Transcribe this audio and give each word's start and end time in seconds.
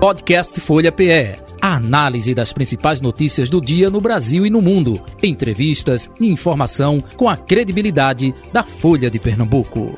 Podcast 0.00 0.58
Folha 0.62 0.90
PE. 0.90 1.36
A 1.60 1.74
análise 1.74 2.34
das 2.34 2.54
principais 2.54 3.02
notícias 3.02 3.50
do 3.50 3.60
dia 3.60 3.90
no 3.90 4.00
Brasil 4.00 4.46
e 4.46 4.50
no 4.50 4.62
mundo. 4.62 4.98
Entrevistas 5.22 6.08
e 6.18 6.26
informação 6.26 6.98
com 7.18 7.28
a 7.28 7.36
credibilidade 7.36 8.34
da 8.50 8.62
Folha 8.62 9.10
de 9.10 9.18
Pernambuco. 9.18 9.94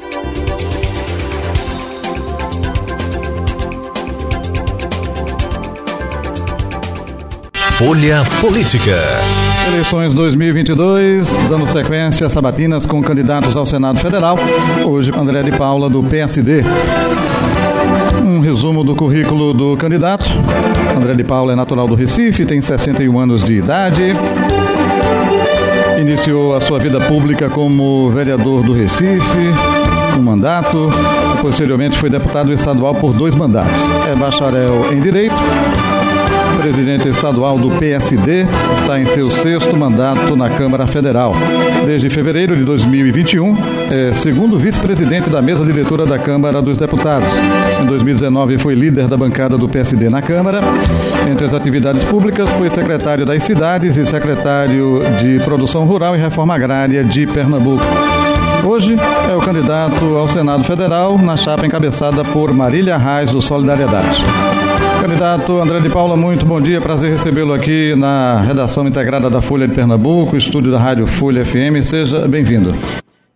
Folha 7.79 8.25
Política. 8.41 9.01
Eleições 9.69 10.15
2022, 10.15 11.29
dando 11.49 11.69
sequência 11.69 12.27
a 12.27 12.29
sabatinas 12.29 12.85
com 12.85 13.01
candidatos 13.01 13.57
ao 13.57 13.65
Senado 13.65 14.01
Federal. 14.01 14.37
Hoje 14.85 15.13
com 15.13 15.21
André 15.21 15.45
de 15.45 15.53
Paula, 15.53 15.89
do 15.89 16.03
PSD. 16.03 16.65
Um 18.43 18.45
resumo 18.45 18.83
do 18.83 18.97
currículo 18.97 19.55
do 19.55 19.77
candidato. 19.77 20.29
André 20.97 21.15
de 21.15 21.23
Paula 21.23 21.53
é 21.53 21.55
natural 21.55 21.87
do 21.87 21.95
Recife, 21.95 22.45
tem 22.45 22.61
61 22.61 23.17
anos 23.17 23.45
de 23.45 23.55
idade. 23.55 24.17
Iniciou 26.01 26.53
a 26.53 26.61
sua 26.61 26.81
vida 26.81 27.01
pública 27.03 27.49
como 27.49 28.11
vereador 28.11 28.65
do 28.65 28.73
Recife, 28.73 29.55
um 30.19 30.23
mandato. 30.23 30.91
Posteriormente 31.41 31.97
foi 31.97 32.11
deputado 32.11 32.53
estadual 32.53 32.97
por 32.97 33.13
dois 33.13 33.37
mandatos. 33.37 33.81
É 34.11 34.17
bacharel 34.17 34.93
em 34.93 34.99
Direito 34.99 35.37
presidente 36.63 37.09
estadual 37.09 37.59
do 37.59 37.71
PSD, 37.73 38.47
está 38.81 39.01
em 39.01 39.05
seu 39.07 39.29
sexto 39.33 39.77
mandato 39.77 40.37
na 40.37 40.49
Câmara 40.49 40.87
Federal. 40.87 41.35
Desde 41.85 42.09
fevereiro 42.09 42.57
de 42.57 42.63
2021, 42.63 43.57
é 43.91 44.13
segundo 44.13 44.57
vice-presidente 44.57 45.29
da 45.29 45.43
mesa 45.43 45.65
diretora 45.65 46.07
da 46.07 46.21
Câmara 46.21 46.63
dos 46.63 46.79
Deputados. 46.79 47.29
Em 47.83 47.85
2019, 47.85 48.59
foi 48.59 48.77
líder 48.77 49.09
da 49.09 49.17
bancada 49.17 49.59
do 49.59 49.69
PSD 49.69 50.09
na 50.09 50.23
Câmara. 50.23 50.61
Entre 51.29 51.45
as 51.45 51.53
atividades 51.53 52.05
públicas, 52.05 52.49
foi 52.51 52.71
secretário 52.71 53.27
das 53.27 53.43
cidades 53.43 53.97
e 53.97 54.07
secretário 54.07 55.03
de 55.21 55.41
Produção 55.45 55.85
Rural 55.85 56.15
e 56.15 56.21
Reforma 56.21 56.55
Agrária 56.55 57.03
de 57.03 57.27
Pernambuco. 57.27 57.83
Hoje 58.65 58.95
é 59.29 59.35
o 59.35 59.41
candidato 59.41 60.17
ao 60.17 60.29
Senado 60.29 60.63
Federal 60.63 61.19
na 61.19 61.37
chapa 61.37 61.67
encabeçada 61.67 62.25
por 62.25 62.53
Marília 62.53 62.97
Reis 62.97 63.33
do 63.33 63.43
Solidariedade. 63.43 64.25
Candidato 65.03 65.61
André 65.61 65.81
de 65.81 65.91
Paula, 65.91 66.17
muito 66.17 66.47
bom 66.47 66.61
dia. 66.61 66.81
Prazer 66.81 67.11
recebê-lo 67.11 67.53
aqui 67.53 67.93
na 67.97 68.41
redação 68.41 68.87
integrada 68.87 69.29
da 69.29 69.43
Folha 69.43 69.67
de 69.67 69.75
Pernambuco, 69.75 70.37
estúdio 70.37 70.71
da 70.71 70.79
Rádio 70.79 71.09
Folha 71.09 71.45
FM. 71.45 71.83
Seja 71.83 72.29
bem-vindo. 72.29 72.73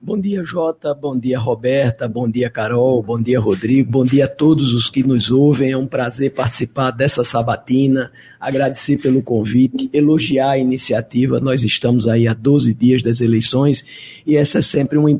Bom 0.07 0.21
dia, 0.21 0.45
Jota. 0.45 0.95
Bom 0.95 1.19
dia, 1.19 1.37
Roberta. 1.37 2.07
Bom 2.07 2.31
dia, 2.31 2.49
Carol. 2.49 3.03
Bom 3.03 3.21
dia, 3.21 3.41
Rodrigo. 3.41 3.91
Bom 3.91 4.05
dia 4.05 4.27
a 4.27 4.29
todos 4.29 4.73
os 4.73 4.89
que 4.89 5.03
nos 5.03 5.33
ouvem. 5.33 5.73
É 5.73 5.77
um 5.77 5.89
prazer 5.89 6.33
participar 6.33 6.93
dessa 6.93 7.25
sabatina. 7.25 8.12
Agradecer 8.39 8.99
pelo 8.99 9.21
convite, 9.21 9.91
elogiar 9.93 10.51
a 10.51 10.59
iniciativa. 10.59 11.41
Nós 11.41 11.65
estamos 11.65 12.07
aí 12.07 12.29
há 12.29 12.34
12 12.34 12.73
dias 12.73 13.03
das 13.03 13.21
eleições 13.21 13.84
e 14.25 14.37
essa 14.37 14.61
é 14.61 14.62
sempre 14.62 14.97
uma, 14.97 15.11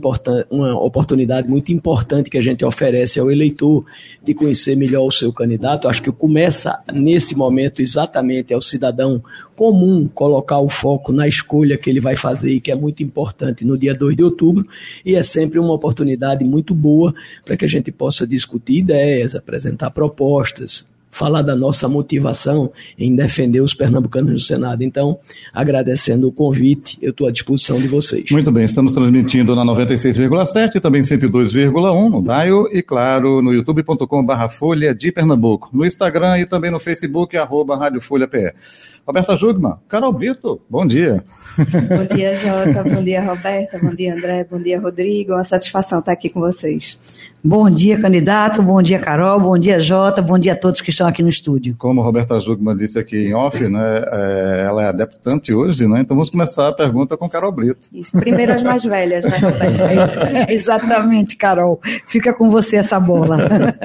uma 0.49 0.81
oportunidade 0.81 1.51
muito 1.51 1.73
importante 1.73 2.31
que 2.31 2.39
a 2.39 2.43
gente 2.43 2.65
oferece 2.65 3.19
ao 3.19 3.29
eleitor 3.29 3.85
de 4.23 4.35
conhecer 4.35 4.77
melhor 4.77 5.05
o 5.05 5.11
seu 5.11 5.33
candidato. 5.33 5.89
Acho 5.89 6.01
que 6.01 6.13
começa 6.13 6.79
nesse 6.95 7.35
momento 7.35 7.83
exatamente 7.83 8.55
ao 8.55 8.63
cidadão 8.63 9.21
comum 9.57 10.07
colocar 10.07 10.61
o 10.61 10.69
foco 10.69 11.13
na 11.13 11.27
escolha 11.27 11.77
que 11.77 11.91
ele 11.91 11.99
vai 11.99 12.15
fazer 12.15 12.53
e 12.53 12.61
que 12.61 12.71
é 12.71 12.77
muito 12.77 13.03
importante 13.03 13.65
no 13.65 13.77
dia 13.77 13.95
2 13.95 14.15
de 14.15 14.23
outubro 14.23 14.65
e 15.05 15.15
é 15.15 15.23
sempre 15.23 15.59
uma 15.59 15.73
oportunidade 15.73 16.45
muito 16.45 16.75
boa 16.75 17.15
para 17.45 17.57
que 17.57 17.65
a 17.65 17.69
gente 17.69 17.91
possa 17.93 18.27
discutir 18.27 18.79
ideias, 18.79 19.35
apresentar 19.35 19.91
propostas, 19.91 20.89
falar 21.17 21.41
da 21.41 21.57
nossa 21.57 21.89
motivação 21.89 22.71
em 22.99 23.17
defender 23.17 23.61
os 23.61 23.73
pernambucanos 23.73 24.31
no 24.31 24.39
Senado. 24.39 24.83
Então, 24.83 25.19
agradecendo 25.51 26.29
o 26.29 26.33
convite, 26.33 26.99
eu 27.01 27.11
estou 27.11 27.27
à 27.27 27.31
disposição 27.31 27.81
de 27.81 27.89
vocês. 27.89 28.31
Muito 28.31 28.53
bem, 28.53 28.65
estamos 28.65 28.93
transmitindo 28.93 29.57
na 29.57 29.65
96,7 29.65 30.77
e 30.77 30.81
também 30.81 31.01
102,1 31.01 32.11
no 32.11 32.23
Dial 32.23 32.69
e, 32.71 32.83
claro, 32.83 33.41
no 33.41 33.55
youtube.com.br 33.55 34.49
Folha 34.51 34.95
de 34.95 35.11
Pernambuco, 35.11 35.71
no 35.73 35.87
Instagram 35.87 36.39
e 36.39 36.45
também 36.45 36.71
no 36.71 36.79
Facebook, 36.79 37.35
arroba 37.35 37.79
Rádio 37.79 38.03
Folha 38.03 38.29
PE. 38.29 38.53
Roberta 39.07 39.37
Jugman, 39.37 39.77
Carol 39.89 40.13
Brito, 40.13 40.61
bom 40.69 40.85
dia. 40.85 41.25
Bom 41.57 42.15
dia, 42.15 42.35
Jota, 42.35 42.83
bom 42.83 43.03
dia, 43.03 43.23
Roberta, 43.23 43.79
bom 43.79 43.95
dia, 43.95 44.15
André, 44.15 44.45
bom 44.51 44.61
dia, 44.61 44.81
Rodrigo, 44.81 45.33
uma 45.33 45.45
satisfação 45.45 46.01
estar 46.01 46.13
aqui 46.13 46.29
com 46.29 46.41
vocês. 46.41 46.99
Bom 47.49 47.71
dia, 47.71 47.97
candidato. 47.97 48.61
Bom 48.61 48.83
dia, 48.83 48.99
Carol. 48.99 49.39
Bom 49.39 49.57
dia, 49.57 49.79
Jota. 49.79 50.21
Bom 50.21 50.37
dia 50.37 50.55
a 50.55 50.57
todos 50.57 50.81
que 50.81 50.91
estão 50.91 51.07
aqui 51.07 51.23
no 51.23 51.29
estúdio. 51.29 51.77
Como 51.79 52.01
a 52.01 52.05
Roberta 52.05 52.41
Jugman 52.41 52.77
disse 52.77 52.99
aqui 52.99 53.19
em 53.19 53.35
off, 53.35 53.63
né, 53.69 54.05
é, 54.05 54.65
ela 54.67 54.89
é 54.89 54.93
deputante 54.93 55.55
hoje, 55.55 55.87
né? 55.87 56.01
Então 56.01 56.17
vamos 56.17 56.29
começar 56.29 56.67
a 56.67 56.73
pergunta 56.73 57.17
com 57.17 57.29
Carol 57.29 57.53
Brito. 57.53 57.87
Isso, 57.93 58.19
primeiro 58.19 58.53
as 58.53 58.65
mais 58.65 58.83
velhas, 58.83 59.25
né, 59.25 59.39
Roberta? 59.39 60.51
Exatamente, 60.53 61.37
Carol. 61.37 61.81
Fica 62.09 62.35
com 62.35 62.51
você 62.51 62.79
essa 62.79 62.99
bola. 62.99 63.39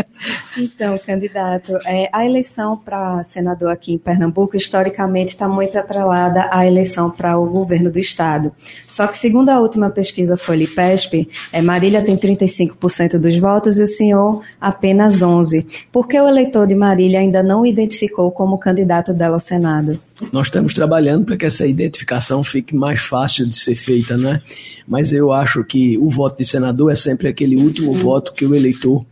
então, 0.58 0.98
candidato, 0.98 1.78
é, 1.86 2.10
a 2.12 2.26
eleição 2.26 2.76
para 2.76 3.24
senador 3.24 3.70
aqui 3.70 3.94
em 3.94 3.98
Pernambuco, 4.00 4.58
historicamente, 4.58 5.34
está 5.34 5.48
muito 5.48 5.78
atrelada 5.78 6.50
à 6.52 6.66
eleição 6.66 7.12
para 7.12 7.38
o 7.38 7.46
governo 7.46 7.92
do 7.92 8.00
Estado. 8.00 8.52
Só 8.88 9.06
que, 9.06 9.16
segundo 9.16 9.50
a 9.50 9.60
última 9.60 9.92
pesquisa 9.92 10.36
Folha 10.36 10.64
IPESP, 10.64 11.30
é, 11.54 11.62
Marília 11.62 12.02
tem 12.02 12.18
35% 12.18 13.20
dos 13.20 13.38
votos 13.38 13.51
votos 13.52 13.78
e 13.78 13.84
o 13.84 13.88
senhor 13.88 14.42
apenas 14.60 15.22
11. 15.22 15.68
Por 15.92 16.08
que 16.08 16.20
o 16.20 16.28
eleitor 16.28 16.66
de 16.66 16.74
Marília 16.74 17.20
ainda 17.20 17.44
não 17.44 17.62
o 17.62 17.66
identificou 17.66 18.32
como 18.32 18.58
candidato 18.58 19.14
dela 19.14 19.36
ao 19.36 19.40
Senado? 19.40 20.00
Nós 20.32 20.48
estamos 20.48 20.74
trabalhando 20.74 21.26
para 21.26 21.36
que 21.36 21.46
essa 21.46 21.66
identificação 21.66 22.44
fique 22.44 22.74
mais 22.74 23.02
fácil 23.02 23.46
de 23.46 23.56
ser 23.56 23.76
feita, 23.76 24.18
né? 24.18 24.40
Mas 24.88 25.12
eu 25.12 25.34
acho 25.34 25.64
que 25.64 25.98
o 25.98 26.10
voto 26.10 26.38
de 26.38 26.46
senador 26.46 26.92
é 26.92 26.96
sempre 26.96 27.28
aquele 27.28 27.58
último 27.58 27.92
voto 27.94 28.34
que 28.34 28.46
o 28.46 28.56
eleitor 28.56 29.04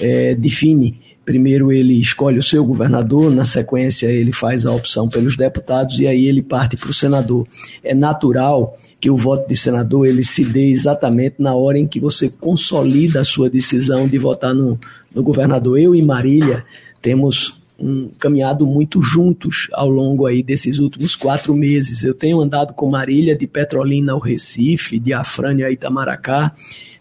é, 0.00 0.34
define. 0.34 1.00
Primeiro 1.24 1.72
ele 1.72 1.94
escolhe 2.00 2.38
o 2.38 2.42
seu 2.42 2.64
governador, 2.64 3.30
na 3.30 3.44
sequência 3.44 4.06
ele 4.06 4.32
faz 4.32 4.66
a 4.66 4.72
opção 4.72 5.08
pelos 5.08 5.36
deputados 5.36 5.98
e 5.98 6.06
aí 6.06 6.26
ele 6.26 6.42
parte 6.42 6.76
para 6.76 6.90
o 6.90 6.94
senador. 6.94 7.46
É 7.82 7.94
natural 7.94 8.76
que 9.00 9.10
o 9.10 9.16
voto 9.16 9.48
de 9.48 9.56
senador 9.56 10.06
ele 10.06 10.24
se 10.24 10.44
dê 10.44 10.70
exatamente 10.70 11.36
na 11.38 11.54
hora 11.54 11.78
em 11.78 11.86
que 11.86 12.00
você 12.00 12.28
consolida 12.28 13.20
a 13.20 13.24
sua 13.24 13.48
decisão 13.48 14.08
de 14.08 14.18
votar 14.18 14.54
no, 14.54 14.78
no 15.14 15.22
governador. 15.22 15.78
Eu 15.78 15.94
e 15.94 16.02
Marília 16.02 16.64
temos 17.00 17.58
um, 17.78 18.10
caminhado 18.18 18.66
muito 18.66 19.00
juntos 19.00 19.68
ao 19.72 19.88
longo 19.88 20.26
aí 20.26 20.42
desses 20.42 20.78
últimos 20.78 21.14
quatro 21.14 21.54
meses. 21.54 22.02
Eu 22.02 22.14
tenho 22.14 22.40
andado 22.40 22.74
com 22.74 22.90
Marília 22.90 23.36
de 23.36 23.46
Petrolina 23.46 24.12
ao 24.12 24.18
Recife, 24.18 24.98
de 24.98 25.12
Afrânia 25.12 25.66
a 25.66 25.70
Itamaracá. 25.70 26.52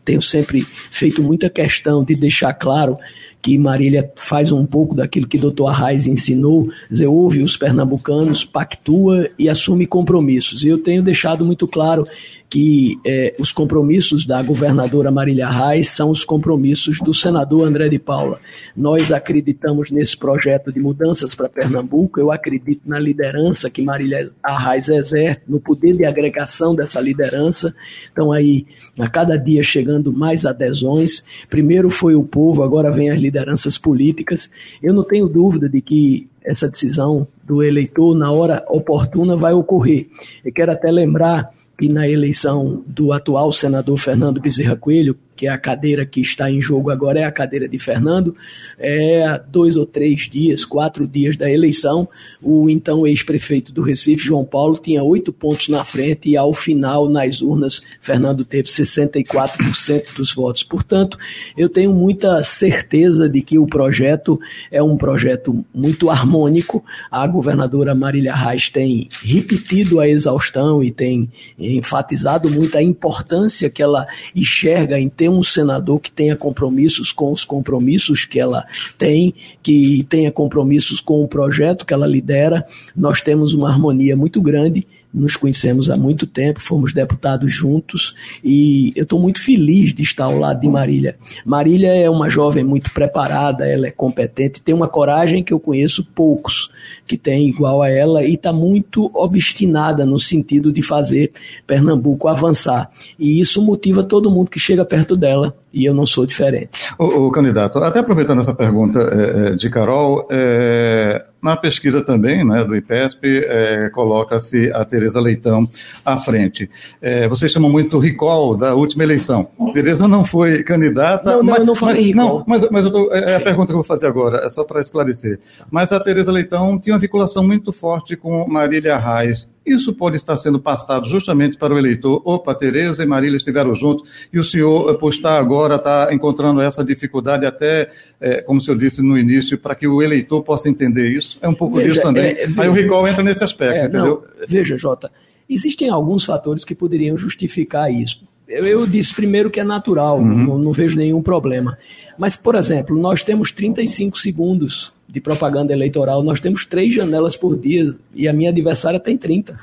Tenho 0.06 0.22
sempre 0.22 0.62
feito 0.62 1.22
muita 1.24 1.50
questão 1.50 2.03
de 2.03 2.16
deixar 2.16 2.53
claro 2.53 2.96
que 3.42 3.58
Marília 3.58 4.12
faz 4.16 4.52
um 4.52 4.66
pouco 4.66 4.96
daquilo 4.96 5.28
que 5.28 5.38
Dr. 5.38 5.68
Arraes 5.68 6.08
ensinou, 6.08 6.70
dizer, 6.90 7.08
ouve 7.08 7.42
os 7.42 7.56
pernambucanos, 7.56 8.44
pactua 8.44 9.30
e 9.38 9.48
assume 9.48 9.86
compromissos. 9.86 10.64
E 10.64 10.68
eu 10.68 10.78
tenho 10.78 11.02
deixado 11.02 11.46
muito 11.46 11.68
claro 11.68 12.08
que 12.50 12.97
é, 13.06 13.36
os 13.38 13.52
compromissos 13.52 14.26
da 14.26 14.42
governadora 14.42 15.12
Marília 15.12 15.50
Reis 15.50 15.90
são 15.90 16.09
os 16.09 16.24
compromissos 16.24 17.00
do 17.00 17.14
senador 17.14 17.68
André 17.68 17.90
de 17.90 18.00
Paula. 18.00 18.40
Nós 18.76 19.12
acreditamos 19.12 19.92
nesse 19.92 20.18
projeto 20.18 20.72
de 20.72 20.80
mudanças 20.80 21.36
para 21.36 21.50
Pernambuco, 21.50 22.20
eu 22.20 22.31
acredito 22.31 22.81
na 22.86 23.00
liderança 23.00 23.70
que 23.70 23.81
Marília 23.81 24.31
Reis 24.46 24.88
exerce, 24.88 25.42
no 25.47 25.59
poder 25.59 25.94
de 25.94 26.06
agregação 26.06 26.74
dessa 26.74 27.02
liderança. 27.02 27.76
Então 28.12 28.31
aí, 28.31 28.66
a 28.97 29.09
cada 29.09 29.38
dia 29.38 29.62
chegando 29.62 30.14
mais 30.14 30.46
adesões. 30.46 31.24
Primeiro 31.50 31.90
foi 31.90 32.16
o 32.16 32.24
povo, 32.24 32.64
agora 32.64 32.92
vem 32.92 33.09
as 33.09 33.20
lideranças 33.28 33.78
políticas. 33.78 34.50
Eu 34.82 34.94
não 34.94 35.03
tenho 35.03 35.28
dúvida 35.28 35.68
de 35.70 35.82
que 35.82 36.28
essa 36.44 36.68
decisão 36.68 37.28
do 37.44 37.62
eleitor, 37.62 38.16
na 38.16 38.32
hora 38.32 38.66
oportuna, 38.70 39.35
vai 39.35 39.53
ocorrer. 39.53 40.08
Eu 40.44 40.53
quero 40.53 40.72
até 40.72 40.90
lembrar 40.90 41.52
que 41.78 41.90
na 41.90 42.08
eleição 42.08 42.84
do 42.88 43.12
atual 43.12 43.52
senador 43.52 43.97
Fernando 43.97 44.40
Bezerra 44.40 44.76
Coelho, 44.76 45.16
que 45.37 45.45
é 45.45 45.49
a 45.49 45.57
cadeira 45.57 46.05
que 46.05 46.19
está 46.19 46.49
em 46.49 46.59
jogo 46.59 46.89
agora, 46.89 47.19
é 47.19 47.23
a 47.23 47.31
cadeira 47.31 47.69
de 47.69 47.78
Fernando. 47.78 48.35
É, 48.78 49.39
dois 49.47 49.78
ou 49.78 49.85
três 49.85 50.28
dias, 50.28 50.66
quatro 50.66 51.07
dias 51.07 51.37
da 51.37 51.49
eleição, 51.49 52.09
o 52.41 52.69
então 52.69 53.05
ex-prefeito 53.05 53.72
do 53.72 53.84
Recife, 53.84 54.25
João 54.25 54.43
Paulo, 54.43 54.78
tinha 54.78 55.03
oito 55.03 55.31
pontos 55.31 55.69
na 55.69 55.85
frente 55.85 56.29
e 56.29 56.35
ao 56.35 56.53
final, 56.53 57.07
nas 57.07 57.41
urnas, 57.41 57.81
Fernando 58.01 58.43
teve 58.43 58.67
64% 58.67 60.16
dos 60.16 60.34
votos. 60.34 60.63
Portanto, 60.63 61.17
eu 61.55 61.69
tenho 61.69 61.93
muita 61.93 62.41
certeza 62.43 63.29
de 63.29 63.41
que 63.41 63.59
o 63.59 63.67
projeto 63.67 64.39
é 64.72 64.81
um 64.81 64.97
projeto 64.97 65.63
muito 65.73 66.09
harmônico. 66.09 66.84
A 67.11 67.28
governadora 67.28 67.93
Marília 67.93 68.34
Reis 68.34 68.69
tem 68.69 69.07
repetido 69.23 69.99
a 69.99 70.09
exaustão 70.09 70.84
e 70.84 70.91
tem 70.91 71.29
enfatizado 71.59 72.49
muito 72.49 72.78
a 72.78 72.81
importância 72.81 73.69
que 73.69 73.84
ela 73.84 74.07
enxerga 74.35 74.99
em 74.99 75.09
ter 75.09 75.27
ter 75.28 75.29
um 75.29 75.44
senador 75.44 76.00
que 76.00 76.12
tenha 76.12 76.35
compromissos 76.35 77.12
com 77.12 77.32
os 77.32 77.44
compromissos 77.44 78.24
que 78.24 78.40
ela 78.40 78.66
tem, 78.97 79.34
que 79.62 80.06
tenha 80.09 80.32
compromissos 80.32 81.02
com 81.02 81.22
o 81.22 81.28
projeto 81.28 81.85
que 81.85 81.94
ela 81.94 82.08
lidera. 82.08 82.66
Nós 82.96 83.22
temos 83.22 83.53
uma 83.53 83.70
harmonia 83.70 84.16
muito 84.16 84.41
grande 84.41 84.88
nos 85.17 85.35
conhecemos 85.35 85.90
há 85.90 85.97
muito 85.97 86.25
tempo, 86.25 86.61
fomos 86.61 86.93
deputados 86.93 87.52
juntos 87.52 88.16
e 88.43 88.93
eu 88.96 89.03
estou 89.03 89.19
muito 89.19 89.41
feliz 89.41 89.93
de 89.93 90.03
estar 90.03 90.25
ao 90.25 90.37
lado 90.37 90.61
de 90.61 90.67
Marília. 90.67 91.16
Marília 91.46 91.93
é 91.93 92.09
uma 92.09 92.29
jovem 92.29 92.64
muito 92.64 92.91
preparada, 92.91 93.67
ela 93.67 93.87
é 93.87 93.91
competente, 93.91 94.61
tem 94.61 94.75
uma 94.75 94.87
coragem 94.87 95.43
que 95.43 95.53
eu 95.53 95.59
conheço 95.59 96.05
poucos 96.16 96.69
que 97.05 97.17
tem 97.17 97.47
igual 97.49 97.81
a 97.81 97.90
ela 97.90 98.23
e 98.23 98.35
está 98.35 98.53
muito 98.53 99.09
obstinada 99.14 100.05
no 100.05 100.19
sentido 100.19 100.72
de 100.72 100.81
fazer 100.81 101.31
Pernambuco 101.66 102.28
avançar. 102.28 102.90
E 103.17 103.40
isso 103.40 103.61
motiva 103.61 104.03
todo 104.03 104.31
mundo 104.31 104.52
que 104.52 104.59
chega 104.59 104.85
perto 104.85 105.16
dela 105.16 105.55
e 105.73 105.85
eu 105.85 105.93
não 105.93 106.05
sou 106.05 106.25
diferente. 106.25 106.69
O, 106.97 107.29
candidato, 107.31 107.79
até 107.79 107.99
aproveitando 107.99 108.40
essa 108.40 108.53
pergunta 108.53 108.99
é, 108.99 109.52
de 109.52 109.69
Carol, 109.69 110.28
é, 110.31 111.25
na 111.41 111.55
pesquisa 111.55 112.03
também 112.03 112.46
né, 112.46 112.64
do 112.64 112.75
IPESP, 112.75 113.43
é, 113.46 113.90
coloca-se 113.90 114.72
a 114.72 114.84
Tereza 114.85 115.19
Leitão 115.19 115.69
à 116.05 116.17
frente. 116.17 116.69
É, 117.02 117.28
vocês 117.28 117.52
chamam 117.52 117.69
muito 117.69 117.99
recall 117.99 118.55
da 118.55 118.73
última 118.73 119.03
eleição. 119.03 119.49
Tereza 119.72 120.08
não 120.08 120.25
foi 120.25 120.64
candidata. 120.64 121.31
Não, 121.31 121.37
não, 121.37 121.43
mas, 121.46 121.59
eu 121.59 121.66
não 121.66 121.75
falei 121.75 122.13
mas, 122.13 122.16
Não, 122.16 122.43
mas, 122.47 122.70
mas 122.72 122.90
tô, 122.90 123.13
é, 123.13 123.34
é 123.34 123.35
a 123.35 123.40
pergunta 123.40 123.67
que 123.67 123.73
eu 123.73 123.78
vou 123.78 123.84
fazer 123.84 124.08
agora, 124.08 124.46
é 124.46 124.49
só 124.49 124.63
para 124.63 124.81
esclarecer. 124.81 125.40
Mas 125.70 125.91
a 125.91 125.99
Tereza 125.99 126.31
Leitão 126.31 126.79
tinha 126.79 126.93
uma 126.93 126.99
vinculação 126.99 127.46
muito 127.46 127.72
forte 127.72 128.16
com 128.16 128.47
Marília 128.47 128.97
Reis. 128.97 129.49
Isso 129.67 129.93
pode 129.93 130.16
estar 130.16 130.37
sendo 130.37 130.59
passado 130.59 131.09
justamente 131.09 131.58
para 131.58 131.73
o 131.73 131.78
eleitor. 131.78 132.22
Opa, 132.23 132.55
Tereza 132.55 133.03
e 133.03 133.05
Marília 133.05 133.35
estiveram 133.35 133.75
juntos 133.75 134.09
e 134.31 134.40
o 134.40 134.43
senhor, 134.43 134.97
por 134.97 135.11
estar 135.11 135.37
agora, 135.37 135.75
está 135.75 136.08
encontrando 136.14 136.61
essa 136.61 136.85
dificuldade 136.85 137.46
até, 137.46 137.90
é, 138.22 138.41
como 138.41 138.59
o 138.59 138.64
senhor 138.64 138.78
disse 138.78 139.02
no 139.02 139.17
início, 139.17 139.58
para 139.58 139.75
que 139.75 139.85
o 139.85 140.02
eleitor 140.02 140.41
possa 140.41 140.69
entender 140.69 141.11
isso. 141.11 141.37
É 141.41 141.49
um 141.49 141.53
pouco 141.53 141.75
veja, 141.75 141.90
disso 141.90 142.02
também. 142.02 142.31
É, 142.31 142.47
veja, 142.47 142.61
Aí 142.61 142.69
o 142.69 142.72
recall 142.72 143.05
entra 143.05 143.22
nesse 143.22 143.43
aspecto, 143.43 143.75
é, 143.75 143.85
entendeu? 143.87 144.23
Não, 144.40 144.47
veja, 144.47 144.78
Jota, 144.78 145.11
existem 145.49 145.90
alguns 145.90 146.23
fatores 146.23 146.63
que 146.63 146.73
poderiam 146.73 147.17
justificar 147.17 147.91
isso. 147.91 148.25
Eu, 148.47 148.63
eu 148.63 148.87
disse 148.87 149.13
primeiro 149.13 149.49
que 149.49 149.59
é 149.59 149.63
natural, 149.66 150.20
uhum. 150.20 150.46
não, 150.46 150.58
não 150.58 150.72
vejo 150.72 150.97
nenhum 150.97 151.22
problema. 151.22 151.78
Mas, 152.17 152.37
por 152.37 152.55
exemplo, 152.55 152.97
nós 152.97 153.22
temos 153.22 153.52
35 153.52 154.17
segundos 154.17 154.93
de 155.08 155.22
propaganda 155.22 155.72
eleitoral, 155.72 156.22
nós 156.22 156.42
temos 156.42 156.66
três 156.66 156.94
janelas 156.94 157.36
por 157.36 157.58
dia 157.58 157.96
e 158.14 158.28
a 158.28 158.34
minha 158.34 158.50
adversária 158.50 159.00
tem 159.00 159.18
30. 159.18 159.58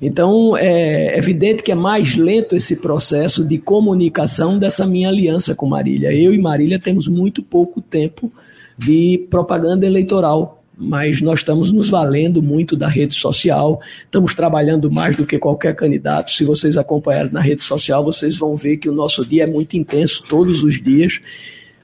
Então, 0.00 0.56
é 0.56 1.18
evidente 1.18 1.62
que 1.62 1.70
é 1.70 1.74
mais 1.74 2.16
lento 2.16 2.56
esse 2.56 2.76
processo 2.76 3.44
de 3.44 3.58
comunicação 3.58 4.58
dessa 4.58 4.86
minha 4.86 5.08
aliança 5.08 5.54
com 5.54 5.66
Marília. 5.66 6.10
Eu 6.10 6.32
e 6.32 6.38
Marília 6.38 6.78
temos 6.78 7.06
muito 7.06 7.42
pouco 7.42 7.82
tempo 7.82 8.32
de 8.78 9.26
propaganda 9.28 9.84
eleitoral, 9.84 10.62
mas 10.74 11.20
nós 11.20 11.40
estamos 11.40 11.70
nos 11.70 11.90
valendo 11.90 12.40
muito 12.40 12.74
da 12.74 12.88
rede 12.88 13.14
social, 13.14 13.78
estamos 14.02 14.34
trabalhando 14.34 14.90
mais 14.90 15.16
do 15.16 15.26
que 15.26 15.38
qualquer 15.38 15.76
candidato. 15.76 16.30
Se 16.30 16.44
vocês 16.44 16.78
acompanharem 16.78 17.30
na 17.30 17.40
rede 17.42 17.60
social, 17.60 18.02
vocês 18.02 18.38
vão 18.38 18.56
ver 18.56 18.78
que 18.78 18.88
o 18.88 18.94
nosso 18.94 19.26
dia 19.26 19.42
é 19.42 19.46
muito 19.46 19.76
intenso 19.76 20.24
todos 20.26 20.64
os 20.64 20.82
dias, 20.82 21.20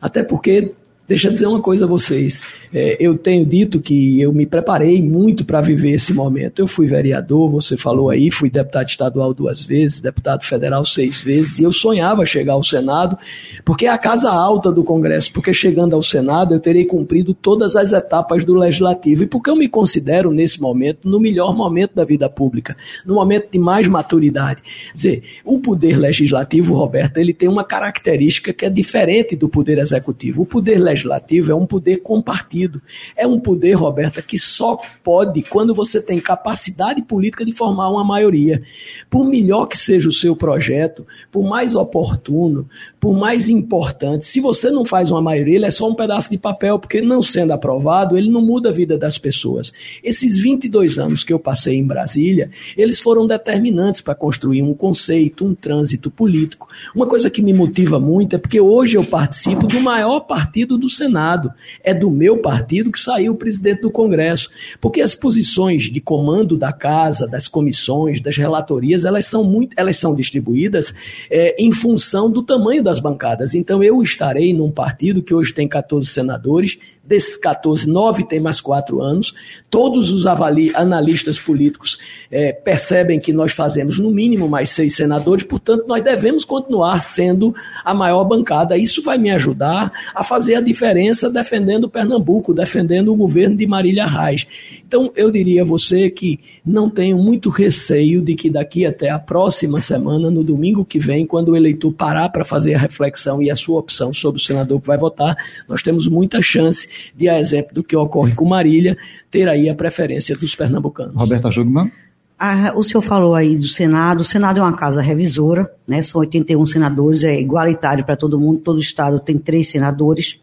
até 0.01 0.23
porque 0.23 0.73
Deixa 1.09 1.29
eu 1.29 1.33
dizer 1.33 1.47
uma 1.47 1.61
coisa 1.61 1.85
a 1.85 1.89
vocês. 1.89 2.41
É, 2.75 2.97
eu 2.99 3.17
tenho 3.17 3.47
dito 3.47 3.81
que 3.81 4.21
eu 4.21 4.33
me 4.33 4.45
preparei 4.45 5.01
muito 5.01 5.45
para 5.45 5.61
viver 5.61 5.93
esse 5.93 6.13
momento. 6.13 6.59
Eu 6.59 6.67
fui 6.67 6.89
vereador, 6.89 7.49
você 7.49 7.77
falou 7.77 8.11
aí, 8.11 8.29
fui 8.29 8.51
deputado 8.51 8.89
estadual 8.89 9.33
duas 9.33 9.65
vezes, 9.65 10.01
deputado 10.01 10.45
federal 10.45 10.85
seis 10.85 11.21
vezes, 11.21 11.61
e 11.61 11.63
eu 11.63 11.73
sonhava 11.73 12.27
chegar 12.27 12.55
ao 12.55 12.63
Senado, 12.63 13.17
porque 13.65 13.87
é 13.87 13.89
a 13.89 13.99
casa 13.99 14.33
alta 14.33 14.73
do 14.73 14.83
Congresso, 14.83 15.33
porque 15.33 15.55
chegando 15.55 15.95
ao 15.95 16.03
Senado 16.03 16.55
eu 16.55 16.61
terei 16.61 16.85
cumprido 16.85 17.33
todas 17.33 17.77
as 17.77 17.93
etapas 17.93 18.45
do 18.45 18.55
Legislativo, 18.57 19.23
e 19.23 19.27
porque 19.27 19.49
eu 19.49 19.57
me 19.57 19.69
considero, 19.69 20.33
nesse 20.33 20.61
momento, 20.61 21.09
no 21.09 21.21
melhor 21.21 21.55
momento 21.55 21.95
da 21.95 22.05
vida 22.05 22.29
pública, 22.29 22.77
no 23.05 23.15
momento 23.15 23.49
de 23.53 23.59
mais 23.61 23.87
maturidade. 23.87 24.61
Quer 24.63 24.93
dizer, 24.93 25.23
o 25.45 25.61
poder 25.61 25.97
legislativo, 25.97 26.75
Roberto, 26.75 27.19
ele 27.19 27.33
tem 27.33 27.49
uma 27.49 27.63
característica 27.63 28.53
que 28.53 28.65
é 28.65 28.71
diferente 28.71 29.37
do 29.37 29.49
poder 29.49 29.79
executivo. 29.79 30.43
O 30.43 30.47
poder 30.47 30.79
legislativo 30.79 30.96
legislativo 30.97 31.53
é 31.53 31.55
um 31.55 31.67
poder 31.67 31.99
compartido. 31.99 32.81
É 33.17 33.27
um 33.27 33.39
poder, 33.39 33.75
Roberta, 33.75 34.23
que 34.23 34.39
só 34.39 34.79
pode 35.05 35.43
quando 35.43 35.75
você 35.75 36.01
tem 36.01 36.19
capacidade 36.19 37.03
política 37.03 37.45
de 37.45 37.53
formar 37.53 37.91
uma 37.91 38.03
maioria. 38.03 38.63
Por 39.09 39.25
melhor 39.27 39.67
que 39.67 39.77
seja 39.77 40.09
o 40.09 40.13
seu 40.13 40.35
projeto, 40.35 41.07
por 41.31 41.45
mais 41.45 41.75
oportuno, 41.75 42.69
por 43.07 43.15
mais 43.15 43.51
importante, 43.51 44.25
se 44.25 44.41
você 44.41 44.71
não 44.71 44.85
faz 44.85 45.11
uma 45.11 45.21
maioria, 45.21 45.57
ele 45.57 45.67
é 45.67 45.71
só 45.71 45.87
um 45.87 45.95
pedaço 45.95 46.31
de 46.31 46.39
papel, 46.39 46.79
porque 46.79 47.03
não 47.03 47.21
sendo 47.21 47.53
aprovado, 47.53 48.17
ele 48.17 48.31
não 48.31 48.41
muda 48.41 48.71
a 48.71 48.73
vida 48.73 48.97
das 48.97 49.19
pessoas. 49.19 49.71
Esses 50.03 50.41
22 50.41 50.99
anos 50.99 51.23
que 51.23 51.33
eu 51.33 51.39
passei 51.39 51.77
em 51.77 51.87
Brasília, 51.87 52.51
eles 52.77 53.01
foram 53.01 53.27
determinantes 53.27 54.01
para 54.01 54.15
construir 54.15 54.63
um 54.63 54.73
conceito, 54.73 55.45
um 55.45 55.55
trânsito 55.55 56.11
político. 56.11 56.69
Uma 56.95 57.07
coisa 57.07 57.29
que 57.29 57.43
me 57.43 57.53
motiva 57.53 58.01
muito 58.01 58.37
é 58.37 58.39
porque 58.39 58.59
hoje 58.59 58.97
eu 58.97 59.05
participo 59.05 59.67
do 59.67 59.81
maior 59.81 60.21
partido 60.21 60.79
do 60.79 60.87
do 60.87 60.89
Senado. 60.91 61.53
É 61.83 61.93
do 61.93 62.11
meu 62.11 62.39
partido 62.39 62.91
que 62.91 62.99
saiu 62.99 63.33
o 63.33 63.37
presidente 63.37 63.83
do 63.83 63.91
Congresso. 63.91 64.49
Porque 64.81 65.03
as 65.03 65.15
posições 65.15 65.91
de 65.91 66.01
comando 66.01 66.57
da 66.57 66.73
casa, 66.73 67.27
das 67.27 67.49
comissões, 67.49 68.21
das 68.21 68.37
relatorias, 68.37 69.05
elas 69.05 69.27
são 69.27 69.45
muito, 69.45 69.75
elas 69.77 69.97
são 69.97 70.15
distribuídas 70.15 70.95
é, 71.31 71.57
em 71.63 71.73
função 71.73 72.31
do 72.31 72.43
tamanho 72.43 72.83
das 72.83 72.96
bancadas. 73.01 73.55
Então 73.55 73.83
eu 73.83 74.03
estarei 74.03 74.53
num 74.55 74.71
partido 74.71 75.23
que 75.23 75.35
hoje 75.35 75.53
tem 75.53 75.69
14 75.69 76.09
senadores, 76.09 76.79
desses 77.07 77.37
14, 77.37 77.89
9 77.89 78.25
tem 78.25 78.41
mais 78.41 78.61
4 78.61 79.01
anos. 79.01 79.35
Todos 79.71 80.11
os 80.11 80.27
avali, 80.27 80.73
analistas 80.75 81.39
políticos 81.39 81.99
é, 82.31 82.53
percebem 82.53 83.21
que 83.21 83.33
nós 83.33 83.53
fazemos 83.53 83.99
no 83.99 84.11
mínimo 84.11 84.49
mais 84.49 84.71
seis 84.71 84.97
senadores, 84.97 85.45
portanto, 85.45 85.85
nós 85.87 86.03
devemos 86.03 86.45
continuar 86.45 87.01
sendo 87.01 87.55
a 87.85 87.95
maior 87.95 88.25
bancada. 88.25 88.77
Isso 88.77 89.03
vai 89.03 89.19
me 89.19 89.31
ajudar 89.31 89.93
a 90.15 90.25
fazer 90.25 90.57
a 90.57 90.61
diferença 90.61 91.31
defendendo 91.31 91.89
Pernambuco, 91.89 92.53
defendendo 92.53 93.13
o 93.13 93.17
governo 93.17 93.57
de 93.57 93.67
Marília 93.67 94.07
Reis. 94.07 94.47
Então, 94.87 95.13
eu 95.17 95.31
diria 95.31 95.63
a 95.63 95.65
você 95.65 96.11
que 96.11 96.41
não 96.65 96.89
tenho 96.89 97.17
muito 97.19 97.49
receio 97.49 98.21
de 98.21 98.35
que 98.35 98.51
daqui 98.51 98.87
até 98.87 99.11
a 99.11 99.19
próxima 99.19 99.81
semana, 99.81 100.31
no 100.31 100.43
domingo 100.43 100.85
que 100.85 100.99
vem, 100.99 101.27
quando 101.27 101.51
o 101.51 101.57
eleitor 101.57 101.93
parar 101.93 102.29
para 102.29 102.45
fazer 102.45 102.75
a 102.75 102.79
reflexão 102.79 103.43
e 103.43 103.51
a 103.51 103.57
sua 103.57 103.79
opção 103.79 104.13
sobre 104.13 104.41
o 104.41 104.45
senador 104.45 104.81
que 104.81 104.87
vai 104.87 104.99
votar, 104.99 105.37
nós 105.69 105.83
temos 105.83 106.07
muita 106.07 106.41
chance 106.43 106.89
de, 107.15 107.29
a 107.29 107.39
exemplo 107.39 107.75
do 107.75 107.85
que 107.85 107.97
ocorre 107.97 108.35
com 108.35 108.45
Marília, 108.45 108.97
ter 109.31 109.49
aí 109.49 109.69
a 109.69 109.75
preferência 109.75 110.35
dos 110.37 110.55
pernambucanos. 110.55 111.15
Roberta 111.15 111.51
Jugman. 111.51 111.91
Ah, 112.39 112.73
o 112.75 112.83
senhor 112.83 113.01
falou 113.01 113.35
aí 113.35 113.57
do 113.57 113.67
Senado. 113.67 114.21
O 114.21 114.25
Senado 114.25 114.61
é 114.61 114.63
uma 114.63 114.77
casa 114.77 115.01
revisora, 115.01 115.71
né? 115.89 116.03
São 116.03 116.21
81 116.21 116.67
senadores, 116.67 117.25
é 117.25 117.41
igualitário 117.41 118.05
para 118.05 118.17
todo 118.17 118.39
mundo. 118.39 118.61
Todo 118.61 118.79
estado 118.79 119.19
tem 119.19 119.39
três 119.39 119.69
senadores. 119.69 120.39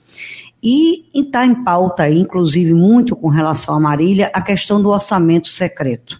E 0.61 1.05
está 1.13 1.45
em 1.45 1.63
pauta, 1.63 2.03
aí, 2.03 2.17
inclusive, 2.17 2.73
muito 2.73 3.15
com 3.15 3.27
relação 3.27 3.75
a 3.75 3.79
Marília, 3.79 4.31
a 4.33 4.41
questão 4.41 4.81
do 4.81 4.89
orçamento 4.89 5.49
secreto. 5.49 6.19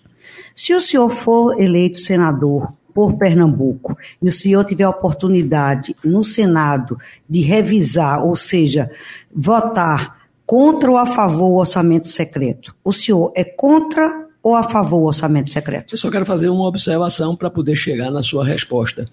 Se 0.56 0.74
o 0.74 0.82
senhor 0.82 1.10
for 1.10 1.60
eleito 1.60 1.98
senador 1.98 2.72
por 2.94 3.18
Pernambuco 3.18 3.98
e 4.22 4.30
o 4.30 4.34
senhor 4.34 4.64
tiver 4.66 4.84
a 4.84 4.90
oportunidade 4.90 5.96
no 6.04 6.24
Senado 6.24 7.00
de 7.28 7.42
revisar, 7.42 8.24
ou 8.24 8.36
seja, 8.36 8.92
votar 9.34 10.23
contra 10.46 10.90
ou 10.90 10.98
a 10.98 11.06
favor 11.06 11.50
o 11.50 11.58
orçamento 11.58 12.08
secreto, 12.08 12.76
o 12.84 12.92
senhor 12.92 13.32
é 13.36 13.44
contra 13.44 14.24
ou 14.44 14.56
a 14.56 14.64
favor 14.64 15.00
do 15.00 15.06
orçamento 15.06 15.50
secreto? 15.50 15.94
Eu 15.94 15.98
só 15.98 16.12
quero 16.12 16.26
fazer 16.26 16.50
uma 16.50 16.68
observação 16.68 17.34
para 17.34 17.50
poder 17.50 17.78
chegar 17.78 18.12
na 18.12 18.22
sua 18.22 18.46
resposta. 18.46 19.08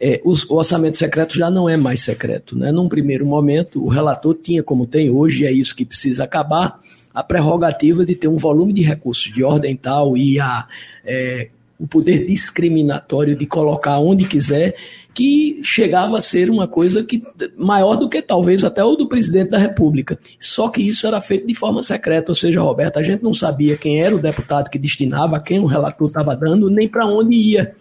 É, 0.00 0.20
o, 0.24 0.32
o, 0.32 0.56
orçamento 0.56 0.96
secreto 0.96 1.38
já 1.38 1.48
não 1.48 1.68
é 1.68 1.76
mais 1.76 2.00
secreto. 2.00 2.58
Né? 2.58 2.72
Num 2.72 2.88
primeiro 2.88 3.24
momento, 3.24 3.84
o 3.84 3.88
relator 3.88 4.34
tinha, 4.34 4.64
como 4.64 4.84
tem 4.84 5.08
hoje, 5.08 5.46
é 5.46 5.52
isso 5.52 5.76
que 5.76 5.84
precisa 5.84 6.24
acabar, 6.24 6.80
a 7.14 7.22
prerrogativa 7.22 8.04
de 8.04 8.16
ter 8.16 8.26
um 8.26 8.36
volume 8.36 8.72
de 8.72 8.82
recursos 8.82 9.32
de 9.32 9.44
ordem 9.44 9.76
tal 9.76 10.16
e 10.16 10.40
a, 10.40 10.66
é, 11.04 11.50
o 11.78 11.86
poder 11.86 12.26
discriminatório 12.26 13.36
de 13.36 13.46
colocar 13.46 13.98
onde 13.98 14.24
quiser 14.24 14.76
que 15.12 15.60
chegava 15.62 16.18
a 16.18 16.20
ser 16.20 16.50
uma 16.50 16.66
coisa 16.66 17.04
que 17.04 17.22
maior 17.56 17.96
do 17.96 18.08
que 18.08 18.20
talvez 18.20 18.64
até 18.64 18.82
o 18.82 18.96
do 18.96 19.08
presidente 19.08 19.50
da 19.50 19.58
República. 19.58 20.18
Só 20.40 20.68
que 20.68 20.82
isso 20.82 21.06
era 21.06 21.20
feito 21.20 21.46
de 21.46 21.54
forma 21.54 21.82
secreta, 21.82 22.32
ou 22.32 22.34
seja, 22.34 22.60
Roberto, 22.60 22.98
a 22.98 23.02
gente 23.02 23.22
não 23.22 23.32
sabia 23.32 23.76
quem 23.76 24.02
era 24.02 24.14
o 24.14 24.20
deputado 24.20 24.70
que 24.70 24.78
destinava, 24.78 25.40
quem 25.40 25.60
o 25.60 25.66
relator 25.66 26.08
estava 26.08 26.34
dando, 26.34 26.68
nem 26.68 26.88
para 26.88 27.06
onde 27.06 27.36
ia. 27.36 27.74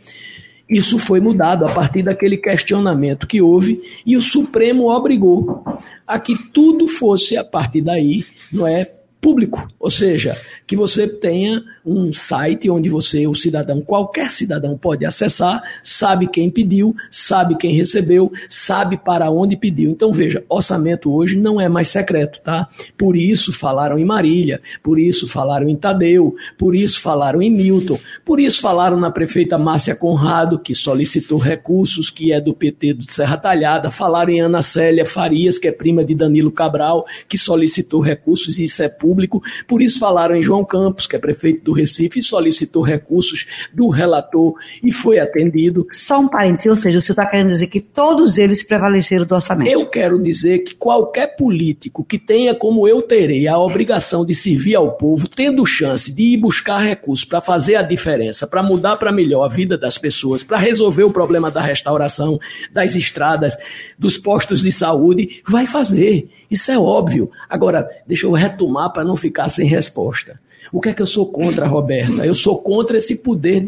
Isso 0.69 0.97
foi 0.97 1.19
mudado 1.19 1.65
a 1.65 1.69
partir 1.69 2.03
daquele 2.03 2.37
questionamento 2.37 3.27
que 3.27 3.41
houve 3.41 3.81
e 4.05 4.15
o 4.15 4.21
Supremo 4.21 4.89
obrigou 4.89 5.63
a 6.05 6.19
que 6.19 6.35
tudo 6.51 6.87
fosse 6.87 7.35
a 7.35 7.43
partir 7.43 7.81
daí, 7.81 8.23
não 8.51 8.67
é 8.67 8.89
público, 9.23 9.65
ou 9.79 9.89
seja, 9.89 10.37
que 10.67 10.75
você 10.75 11.07
tenha 11.07 11.63
um 11.85 12.11
site 12.11 12.69
onde 12.69 12.89
você, 12.89 13.25
o 13.25 13.33
cidadão, 13.33 13.79
qualquer 13.79 14.29
cidadão 14.29 14.77
pode 14.77 15.05
acessar, 15.05 15.63
sabe 15.81 16.27
quem 16.27 16.49
pediu, 16.49 16.93
sabe 17.09 17.55
quem 17.55 17.73
recebeu, 17.73 18.29
sabe 18.49 18.97
para 18.97 19.31
onde 19.31 19.55
pediu. 19.55 19.89
Então 19.89 20.11
veja, 20.11 20.43
orçamento 20.49 21.09
hoje 21.09 21.37
não 21.37 21.59
é 21.59 21.69
mais 21.69 21.87
secreto, 21.87 22.41
tá? 22.41 22.67
Por 22.97 23.15
isso 23.15 23.53
falaram 23.53 23.97
em 23.97 24.03
Marília, 24.03 24.59
por 24.83 24.99
isso 24.99 25.25
falaram 25.25 25.69
em 25.69 25.75
Tadeu, 25.77 26.35
por 26.57 26.75
isso 26.75 26.99
falaram 26.99 27.41
em 27.41 27.49
Milton, 27.49 27.97
por 28.25 28.41
isso 28.41 28.59
falaram 28.59 28.99
na 28.99 29.09
prefeita 29.09 29.57
Márcia 29.57 29.95
Conrado, 29.95 30.59
que 30.59 30.75
solicitou 30.75 31.37
recursos, 31.37 32.09
que 32.09 32.33
é 32.33 32.41
do 32.41 32.53
PT 32.53 32.95
do 32.95 33.09
Serra 33.09 33.37
Talhada, 33.37 33.89
falaram 33.89 34.33
em 34.33 34.41
Ana 34.41 34.61
Célia 34.61 35.05
Farias, 35.05 35.57
que 35.57 35.69
é 35.69 35.71
prima 35.71 36.03
de 36.03 36.13
Danilo 36.13 36.51
Cabral, 36.51 37.05
que 37.29 37.37
solicitou 37.37 38.01
recursos 38.01 38.59
e 38.59 38.65
isso 38.65 38.83
é 38.83 38.89
público 38.89 39.12
público, 39.13 39.43
por 39.67 39.81
isso 39.81 39.99
falaram 39.99 40.35
em 40.35 40.41
João 40.41 40.65
Campos, 40.65 41.05
que 41.05 41.15
é 41.15 41.19
prefeito 41.19 41.63
do 41.63 41.71
Recife, 41.71 42.19
e 42.19 42.23
solicitou 42.23 42.81
recursos 42.81 43.45
do 43.71 43.89
relator 43.89 44.55
e 44.83 44.91
foi 44.91 45.19
atendido. 45.19 45.85
Só 45.91 46.19
um 46.19 46.27
parênteses, 46.27 46.65
ou 46.67 46.75
seja, 46.75 46.97
o 46.97 47.01
senhor 47.01 47.13
está 47.13 47.25
querendo 47.27 47.49
dizer 47.49 47.67
que 47.67 47.79
todos 47.79 48.39
eles 48.39 48.63
prevaleceram 48.63 49.25
do 49.25 49.35
orçamento? 49.35 49.69
Eu 49.69 49.85
quero 49.85 50.21
dizer 50.21 50.59
que 50.59 50.73
qualquer 50.73 51.35
político 51.35 52.03
que 52.03 52.17
tenha, 52.17 52.55
como 52.55 52.87
eu 52.87 53.01
terei, 53.01 53.47
a 53.47 53.57
obrigação 53.57 54.25
de 54.25 54.33
servir 54.33 54.75
ao 54.75 54.93
povo, 54.93 55.27
tendo 55.27 55.63
chance 55.65 56.11
de 56.11 56.33
ir 56.33 56.37
buscar 56.37 56.79
recursos 56.79 57.25
para 57.25 57.39
fazer 57.39 57.75
a 57.75 57.83
diferença, 57.83 58.47
para 58.47 58.63
mudar 58.63 58.97
para 58.97 59.11
melhor 59.11 59.43
a 59.43 59.47
vida 59.47 59.77
das 59.77 59.97
pessoas, 59.97 60.43
para 60.43 60.57
resolver 60.57 61.03
o 61.03 61.11
problema 61.11 61.51
da 61.51 61.61
restauração, 61.61 62.39
das 62.71 62.95
estradas, 62.95 63.55
dos 63.97 64.17
postos 64.17 64.61
de 64.61 64.71
saúde, 64.71 65.41
vai 65.47 65.67
fazer. 65.67 66.27
Isso 66.53 66.71
é 66.71 66.77
óbvio. 66.77 67.31
Agora, 67.49 67.89
deixa 68.05 68.27
eu 68.27 68.31
retomar 68.31 68.93
para 68.93 69.03
não 69.03 69.15
ficar 69.15 69.49
sem 69.49 69.67
resposta. 69.67 70.39
O 70.71 70.79
que 70.79 70.89
é 70.89 70.93
que 70.93 71.01
eu 71.01 71.07
sou 71.07 71.25
contra, 71.25 71.65
Roberta? 71.65 72.23
Eu 72.23 72.35
sou 72.35 72.61
contra 72.61 72.97
esse 72.97 73.23
poder 73.23 73.59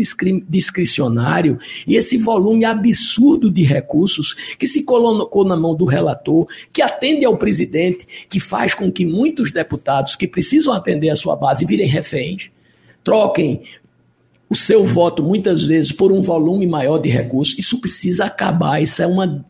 discricionário 0.48 1.58
e 1.88 1.96
esse 1.96 2.16
volume 2.16 2.64
absurdo 2.64 3.50
de 3.50 3.64
recursos 3.64 4.36
que 4.60 4.68
se 4.68 4.84
colocou 4.84 5.44
na 5.44 5.58
mão 5.58 5.76
do 5.76 5.84
relator, 5.84 6.46
que 6.72 6.84
atende 6.84 7.26
ao 7.26 7.40
presidente, 7.40 8.28
que 8.30 8.40
faz 8.40 8.76
com 8.76 8.92
que 8.92 9.04
muitos 9.04 9.52
deputados 9.52 10.16
que 10.16 10.28
precisam 10.28 10.72
atender 10.72 11.10
a 11.10 11.16
sua 11.16 11.36
base 11.36 11.66
virem 11.66 11.88
reféns, 11.88 12.52
troquem 13.04 13.64
o 14.48 14.56
seu 14.56 14.86
voto 14.86 15.24
muitas 15.24 15.64
vezes 15.64 15.92
por 15.92 16.12
um 16.12 16.22
volume 16.22 16.68
maior 16.68 17.00
de 17.00 17.10
recursos. 17.10 17.58
Isso 17.58 17.82
precisa 17.82 18.26
acabar. 18.26 18.80
Isso 18.80 19.02
é 19.02 19.08
uma 19.08 19.44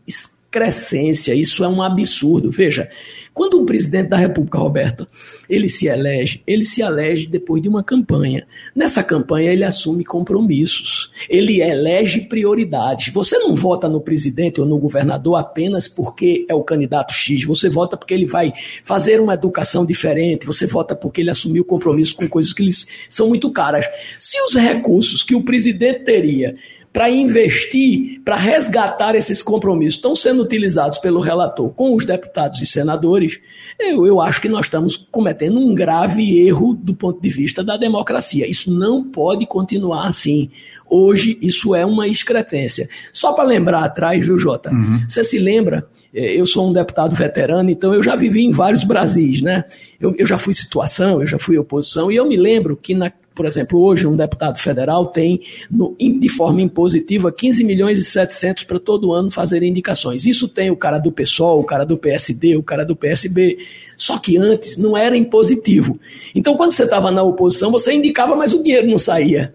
excrescência, 0.56 1.34
isso 1.34 1.64
é 1.64 1.68
um 1.68 1.82
absurdo. 1.82 2.50
Veja, 2.50 2.90
quando 3.34 3.60
um 3.60 3.66
presidente 3.66 4.08
da 4.08 4.16
República, 4.16 4.58
Roberto, 4.58 5.06
ele 5.50 5.68
se 5.68 5.88
elege, 5.88 6.42
ele 6.48 6.64
se 6.64 6.82
elege 6.82 7.28
depois 7.28 7.62
de 7.62 7.68
uma 7.68 7.84
campanha. 7.84 8.48
Nessa 8.74 9.04
campanha 9.04 9.52
ele 9.52 9.66
assume 9.66 10.06
compromissos, 10.06 11.12
ele 11.30 11.62
elege 11.62 12.22
prioridades. 12.22 13.14
Você 13.14 13.38
não 13.38 13.54
vota 13.54 13.90
no 13.90 14.00
presidente 14.00 14.62
ou 14.62 14.66
no 14.66 14.78
governador 14.78 15.36
apenas 15.36 15.88
porque 15.88 16.46
é 16.48 16.56
o 16.56 16.64
candidato 16.64 17.14
X, 17.14 17.44
você 17.44 17.68
vota 17.68 17.98
porque 17.98 18.14
ele 18.14 18.26
vai 18.26 18.54
fazer 18.84 19.20
uma 19.20 19.34
educação 19.34 19.86
diferente, 19.86 20.46
você 20.46 20.66
vota 20.66 20.96
porque 20.96 21.20
ele 21.20 21.30
assumiu 21.30 21.66
compromisso 21.66 22.16
com 22.16 22.30
coisas 22.30 22.54
que 22.54 22.64
lhes 22.64 22.88
são 23.10 23.28
muito 23.28 23.52
caras. 23.52 23.86
Se 24.18 24.42
os 24.44 24.56
recursos 24.56 25.24
que 25.24 25.36
o 25.36 25.44
presidente 25.44 26.06
teria 26.06 26.56
para 26.96 27.10
investir, 27.10 28.22
para 28.24 28.38
resgatar 28.38 29.16
esses 29.16 29.44
compromissos 29.44 29.96
estão 29.96 30.16
sendo 30.16 30.42
utilizados 30.42 30.98
pelo 30.98 31.20
relator 31.20 31.70
com 31.72 31.94
os 31.94 32.06
deputados 32.06 32.62
e 32.62 32.66
senadores, 32.66 33.38
eu, 33.78 34.08
eu 34.08 34.22
acho 34.22 34.42
que 34.42 34.48
nós 34.48 34.68
estamos 34.68 34.96
cometendo 34.96 35.60
um 35.60 35.76
grave 35.76 36.40
erro 36.48 36.74
do 36.74 36.96
ponto 36.96 37.22
de 37.22 37.28
vista 37.28 37.62
da 37.62 37.76
democracia. 37.76 38.50
Isso 38.50 38.72
não 38.72 39.04
pode 39.04 39.46
continuar 39.46 40.08
assim. 40.08 40.50
Hoje, 40.90 41.38
isso 41.42 41.76
é 41.76 41.86
uma 41.86 42.08
excretência. 42.08 42.88
Só 43.12 43.34
para 43.34 43.44
lembrar 43.44 43.84
atrás, 43.84 44.26
viu, 44.26 44.40
Jota? 44.40 44.72
Uhum. 44.72 45.02
Você 45.06 45.22
se 45.22 45.38
lembra? 45.38 45.86
É, 46.14 46.40
eu 46.40 46.46
sou 46.46 46.70
um 46.70 46.72
deputado 46.72 47.14
veterano, 47.14 47.70
então 47.70 47.94
eu 47.94 48.02
já 48.02 48.16
vivi 48.16 48.46
em 48.46 48.52
vários 48.52 48.86
Brasis, 48.86 49.42
né? 49.42 49.66
Eu, 50.00 50.16
eu 50.18 50.26
já 50.26 50.38
fui 50.38 50.54
situação, 50.54 51.20
eu 51.20 51.28
já 51.28 51.38
fui 51.38 51.58
oposição, 51.58 52.10
e 52.10 52.16
eu 52.16 52.26
me 52.26 52.38
lembro 52.38 52.78
que 52.78 52.96
na, 52.96 53.12
por 53.36 53.46
exemplo, 53.46 53.80
hoje 53.80 54.08
um 54.08 54.16
deputado 54.16 54.58
federal 54.60 55.08
tem, 55.08 55.42
no, 55.70 55.96
de 56.00 56.30
forma 56.30 56.62
impositiva, 56.62 57.32
15 57.32 57.64
milhões 57.66 58.00
e 58.00 58.06
700 58.06 58.64
para 58.64 58.80
todo 58.80 59.12
ano 59.12 59.30
fazer 59.30 59.62
indicações. 59.62 60.26
Isso 60.26 60.48
tem 60.48 60.72
o 60.72 60.78
cara 60.78 60.98
do 60.98 61.12
PSOL, 61.12 61.60
o 61.60 61.66
cara 61.66 61.86
do 61.86 61.98
PSD, 61.98 62.56
o 62.56 62.64
cara 62.64 62.86
do 62.86 62.96
PSB. 62.96 63.58
Só 63.98 64.18
que 64.18 64.38
antes 64.38 64.78
não 64.78 64.96
era 64.96 65.18
impositivo. 65.18 66.00
Então, 66.34 66.56
quando 66.56 66.72
você 66.72 66.86
estava 66.86 67.12
na 67.12 67.22
oposição, 67.24 67.72
você 67.72 67.94
indicava, 67.94 68.36
mas 68.36 68.54
o 68.54 68.64
dinheiro 68.64 68.88
não 68.88 68.98
saía. 68.98 69.54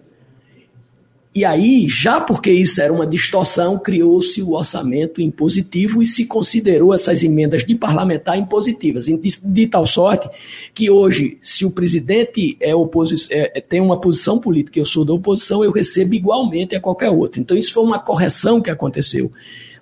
E 1.33 1.45
aí, 1.45 1.87
já 1.87 2.19
porque 2.19 2.51
isso 2.51 2.81
era 2.81 2.91
uma 2.91 3.07
distorção, 3.07 3.79
criou-se 3.79 4.41
o 4.41 4.51
orçamento 4.51 5.21
impositivo 5.21 6.03
e 6.03 6.05
se 6.05 6.25
considerou 6.25 6.93
essas 6.93 7.23
emendas 7.23 7.65
de 7.65 7.73
parlamentar 7.73 8.37
impositivas, 8.37 9.05
de, 9.05 9.17
de 9.41 9.67
tal 9.67 9.87
sorte 9.87 10.29
que 10.73 10.91
hoje, 10.91 11.37
se 11.41 11.65
o 11.65 11.71
presidente 11.71 12.57
é 12.59 12.71
é, 12.71 13.57
é, 13.57 13.61
tem 13.61 13.79
uma 13.79 13.99
posição 14.01 14.37
política 14.37 14.77
eu 14.77 14.83
sou 14.83 15.05
da 15.05 15.13
oposição, 15.13 15.63
eu 15.63 15.71
recebo 15.71 16.13
igualmente 16.13 16.75
a 16.75 16.81
qualquer 16.81 17.09
outro. 17.09 17.39
Então, 17.39 17.55
isso 17.55 17.73
foi 17.73 17.83
uma 17.83 17.99
correção 17.99 18.61
que 18.61 18.69
aconteceu. 18.69 19.31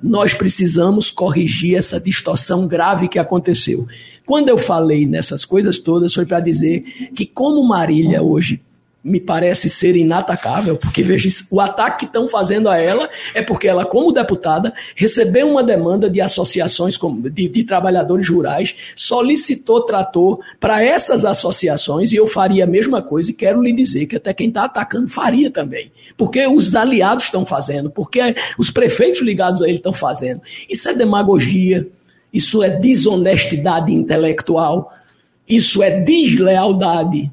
Nós 0.02 0.36
precisamos 0.36 1.10
corrigir 1.10 1.76
essa 1.76 2.00
distorção 2.00 2.68
grave 2.68 3.08
que 3.08 3.18
aconteceu. 3.18 3.88
Quando 4.24 4.50
eu 4.50 4.58
falei 4.58 5.08
nessas 5.08 5.46
coisas 5.46 5.80
todas, 5.80 6.14
foi 6.14 6.28
para 6.28 6.40
dizer 6.40 6.82
que, 7.16 7.26
como 7.26 7.68
Marília 7.68 8.22
hoje 8.22 8.62
me 9.02 9.20
parece 9.20 9.70
ser 9.70 9.96
inatacável, 9.96 10.76
porque 10.76 11.02
veja, 11.02 11.30
o 11.50 11.62
ataque 11.62 12.00
que 12.00 12.06
estão 12.06 12.28
fazendo 12.28 12.68
a 12.68 12.78
ela 12.78 13.10
é 13.34 13.42
porque 13.42 13.68
ela, 13.68 13.86
como 13.86 14.12
deputada, 14.12 14.74
recebeu 14.94 15.50
uma 15.50 15.64
demanda 15.64 16.10
de 16.10 16.20
associações 16.20 17.00
de, 17.32 17.48
de 17.48 17.64
trabalhadores 17.64 18.28
rurais, 18.28 18.76
solicitou 18.96 19.86
trator 19.86 20.40
para 20.60 20.84
essas 20.84 21.24
associações 21.24 22.12
e 22.12 22.18
eu 22.18 22.28
faria 22.28 22.66
a 22.66 22.68
mesma 22.68 23.02
coisa 23.02 23.32
e 23.32 23.34
quero 23.34 23.62
lhe 23.62 23.72
dizer 23.72 24.06
que 24.06 24.18
até 24.18 24.34
quem 24.34 24.50
está 24.50 24.66
atacando 24.66 25.08
faria 25.08 25.50
também, 25.50 25.92
porque 26.18 26.46
os 26.46 26.76
aliados 26.76 27.26
estão 27.26 27.46
fazendo, 27.46 27.90
porque 27.90 28.36
os 28.58 28.70
prefeitos 28.70 29.22
ligados 29.22 29.62
a 29.62 29.68
ele 29.68 29.78
estão 29.78 29.94
fazendo. 29.94 30.42
Isso 30.70 30.90
é 30.90 30.94
demagogia, 30.94 31.88
isso 32.34 32.62
é 32.62 32.70
desonestidade 32.70 33.94
intelectual, 33.94 34.94
isso 35.48 35.82
é 35.82 36.02
deslealdade 36.02 37.32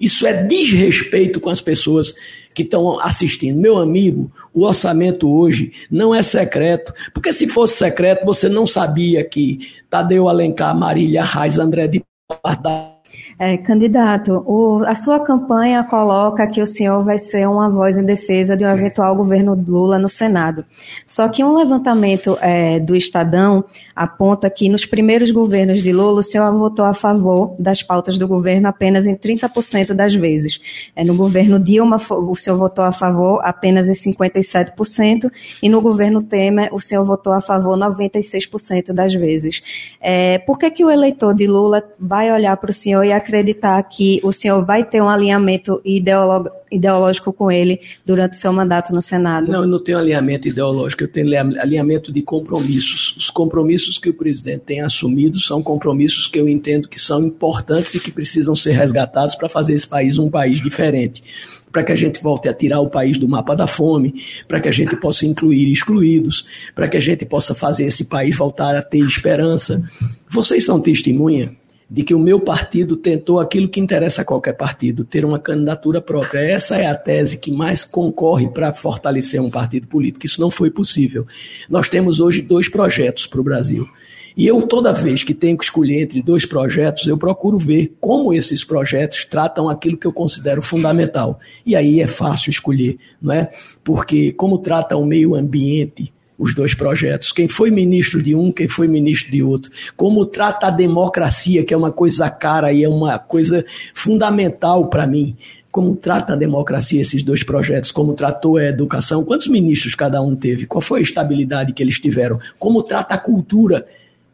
isso 0.00 0.26
é 0.26 0.42
desrespeito 0.42 1.40
com 1.40 1.50
as 1.50 1.60
pessoas 1.60 2.14
que 2.54 2.62
estão 2.62 3.00
assistindo. 3.00 3.60
Meu 3.60 3.78
amigo, 3.78 4.30
o 4.52 4.64
orçamento 4.64 5.30
hoje 5.30 5.72
não 5.90 6.14
é 6.14 6.22
secreto, 6.22 6.92
porque 7.12 7.32
se 7.32 7.48
fosse 7.48 7.76
secreto, 7.76 8.24
você 8.24 8.48
não 8.48 8.66
sabia 8.66 9.24
que 9.24 9.58
Tadeu 9.88 10.28
Alencar, 10.28 10.76
Marília 10.76 11.22
Raiz, 11.22 11.58
André 11.58 11.86
de 11.86 12.02
Pardal, 12.42 12.97
é, 13.38 13.56
candidato, 13.56 14.42
o, 14.44 14.82
a 14.84 14.96
sua 14.96 15.20
campanha 15.20 15.84
coloca 15.84 16.46
que 16.48 16.60
o 16.60 16.66
senhor 16.66 17.04
vai 17.04 17.18
ser 17.18 17.48
uma 17.48 17.70
voz 17.70 17.96
em 17.96 18.04
defesa 18.04 18.56
de 18.56 18.64
um 18.64 18.68
eventual 18.68 19.14
governo 19.14 19.54
Lula 19.54 19.96
no 19.96 20.08
Senado. 20.08 20.64
Só 21.06 21.28
que 21.28 21.44
um 21.44 21.56
levantamento 21.56 22.36
é, 22.40 22.80
do 22.80 22.96
Estadão 22.96 23.64
aponta 23.94 24.50
que 24.50 24.68
nos 24.68 24.84
primeiros 24.84 25.30
governos 25.30 25.82
de 25.82 25.92
Lula 25.92 26.20
o 26.20 26.22
senhor 26.22 26.52
votou 26.58 26.84
a 26.84 26.94
favor 26.94 27.54
das 27.60 27.80
pautas 27.80 28.18
do 28.18 28.26
governo 28.26 28.66
apenas 28.66 29.06
em 29.06 29.14
30% 29.14 29.92
das 29.92 30.14
vezes. 30.14 30.60
É, 30.96 31.04
no 31.04 31.14
governo 31.14 31.60
Dilma 31.60 31.96
o 32.10 32.34
senhor 32.34 32.56
votou 32.56 32.84
a 32.84 32.90
favor 32.90 33.40
apenas 33.44 33.88
em 33.88 34.12
57% 34.12 35.30
e 35.62 35.68
no 35.68 35.80
governo 35.80 36.24
Temer 36.24 36.74
o 36.74 36.80
senhor 36.80 37.04
votou 37.04 37.32
a 37.32 37.40
favor 37.40 37.76
96% 37.76 38.92
das 38.92 39.14
vezes. 39.14 39.62
É, 40.00 40.38
por 40.38 40.58
que, 40.58 40.70
que 40.70 40.84
o 40.84 40.90
eleitor 40.90 41.34
de 41.34 41.46
Lula 41.46 41.84
vai 42.00 42.32
olhar 42.32 42.56
para 42.56 42.70
o 42.70 42.72
senhor 42.72 43.04
e 43.04 43.12
acreditar 43.28 43.82
que 43.82 44.20
o 44.24 44.32
senhor 44.32 44.64
vai 44.64 44.82
ter 44.84 45.02
um 45.02 45.08
alinhamento 45.08 45.80
ideológico 45.84 47.32
com 47.32 47.50
ele 47.50 47.80
durante 48.04 48.32
o 48.32 48.36
seu 48.36 48.52
mandato 48.52 48.92
no 48.92 49.02
Senado? 49.02 49.52
Não, 49.52 49.62
eu 49.62 49.68
não 49.68 49.82
tenho 49.82 49.98
alinhamento 49.98 50.48
ideológico, 50.48 51.04
eu 51.04 51.12
tenho 51.12 51.28
alinhamento 51.60 52.10
de 52.10 52.22
compromissos. 52.22 53.14
Os 53.16 53.30
compromissos 53.30 53.98
que 53.98 54.08
o 54.08 54.14
presidente 54.14 54.62
tem 54.62 54.80
assumido 54.80 55.38
são 55.38 55.62
compromissos 55.62 56.26
que 56.26 56.40
eu 56.40 56.48
entendo 56.48 56.88
que 56.88 56.98
são 56.98 57.22
importantes 57.22 57.94
e 57.94 58.00
que 58.00 58.10
precisam 58.10 58.56
ser 58.56 58.72
resgatados 58.72 59.36
para 59.36 59.48
fazer 59.48 59.74
esse 59.74 59.86
país 59.86 60.18
um 60.18 60.30
país 60.30 60.60
diferente 60.60 61.22
para 61.70 61.84
que 61.84 61.92
a 61.92 61.94
gente 61.94 62.22
volte 62.22 62.48
a 62.48 62.54
tirar 62.54 62.80
o 62.80 62.88
país 62.88 63.18
do 63.18 63.28
mapa 63.28 63.54
da 63.54 63.66
fome, 63.66 64.24
para 64.48 64.58
que 64.58 64.68
a 64.68 64.72
gente 64.72 64.96
possa 64.96 65.26
incluir 65.26 65.70
excluídos, 65.70 66.46
para 66.74 66.88
que 66.88 66.96
a 66.96 67.00
gente 67.00 67.26
possa 67.26 67.54
fazer 67.54 67.84
esse 67.84 68.06
país 68.06 68.34
voltar 68.38 68.74
a 68.74 68.80
ter 68.80 69.04
esperança. 69.04 69.82
Vocês 70.30 70.64
são 70.64 70.80
testemunha 70.80 71.54
de 71.90 72.02
que 72.02 72.14
o 72.14 72.18
meu 72.18 72.38
partido 72.38 72.96
tentou 72.96 73.40
aquilo 73.40 73.68
que 73.68 73.80
interessa 73.80 74.22
a 74.22 74.24
qualquer 74.24 74.52
partido, 74.52 75.04
ter 75.04 75.24
uma 75.24 75.38
candidatura 75.38 76.02
própria. 76.02 76.40
Essa 76.40 76.76
é 76.76 76.86
a 76.86 76.94
tese 76.94 77.38
que 77.38 77.50
mais 77.50 77.84
concorre 77.84 78.48
para 78.48 78.74
fortalecer 78.74 79.40
um 79.40 79.50
partido 79.50 79.86
político. 79.86 80.26
Isso 80.26 80.40
não 80.40 80.50
foi 80.50 80.70
possível. 80.70 81.26
Nós 81.68 81.88
temos 81.88 82.20
hoje 82.20 82.42
dois 82.42 82.68
projetos 82.68 83.26
para 83.26 83.40
o 83.40 83.44
Brasil. 83.44 83.88
E 84.36 84.46
eu, 84.46 84.62
toda 84.62 84.92
vez 84.92 85.24
que 85.24 85.34
tenho 85.34 85.58
que 85.58 85.64
escolher 85.64 86.02
entre 86.02 86.22
dois 86.22 86.46
projetos, 86.46 87.06
eu 87.08 87.18
procuro 87.18 87.58
ver 87.58 87.96
como 87.98 88.32
esses 88.32 88.62
projetos 88.62 89.24
tratam 89.24 89.68
aquilo 89.68 89.96
que 89.96 90.06
eu 90.06 90.12
considero 90.12 90.62
fundamental. 90.62 91.40
E 91.66 91.74
aí 91.74 92.00
é 92.00 92.06
fácil 92.06 92.50
escolher, 92.50 92.98
não 93.20 93.32
é? 93.32 93.50
Porque 93.82 94.32
como 94.32 94.58
trata 94.58 94.96
o 94.96 95.04
meio 95.04 95.34
ambiente, 95.34 96.12
os 96.38 96.54
dois 96.54 96.72
projetos. 96.72 97.32
Quem 97.32 97.48
foi 97.48 97.70
ministro 97.70 98.22
de 98.22 98.34
um, 98.34 98.52
quem 98.52 98.68
foi 98.68 98.86
ministro 98.86 99.32
de 99.32 99.42
outro. 99.42 99.70
Como 99.96 100.24
trata 100.24 100.68
a 100.68 100.70
democracia, 100.70 101.64
que 101.64 101.74
é 101.74 101.76
uma 101.76 101.90
coisa 101.90 102.30
cara 102.30 102.72
e 102.72 102.84
é 102.84 102.88
uma 102.88 103.18
coisa 103.18 103.64
fundamental 103.92 104.86
para 104.86 105.06
mim. 105.06 105.36
Como 105.70 105.96
trata 105.96 106.32
a 106.32 106.36
democracia 106.36 107.00
esses 107.00 107.22
dois 107.22 107.42
projetos? 107.42 107.90
Como 107.90 108.14
tratou 108.14 108.56
a 108.56 108.64
educação? 108.64 109.24
Quantos 109.24 109.48
ministros 109.48 109.94
cada 109.94 110.22
um 110.22 110.36
teve? 110.36 110.64
Qual 110.66 110.80
foi 110.80 111.00
a 111.00 111.02
estabilidade 111.02 111.72
que 111.72 111.82
eles 111.82 111.98
tiveram? 111.98 112.38
Como 112.58 112.82
trata 112.82 113.14
a 113.14 113.18
cultura, 113.18 113.86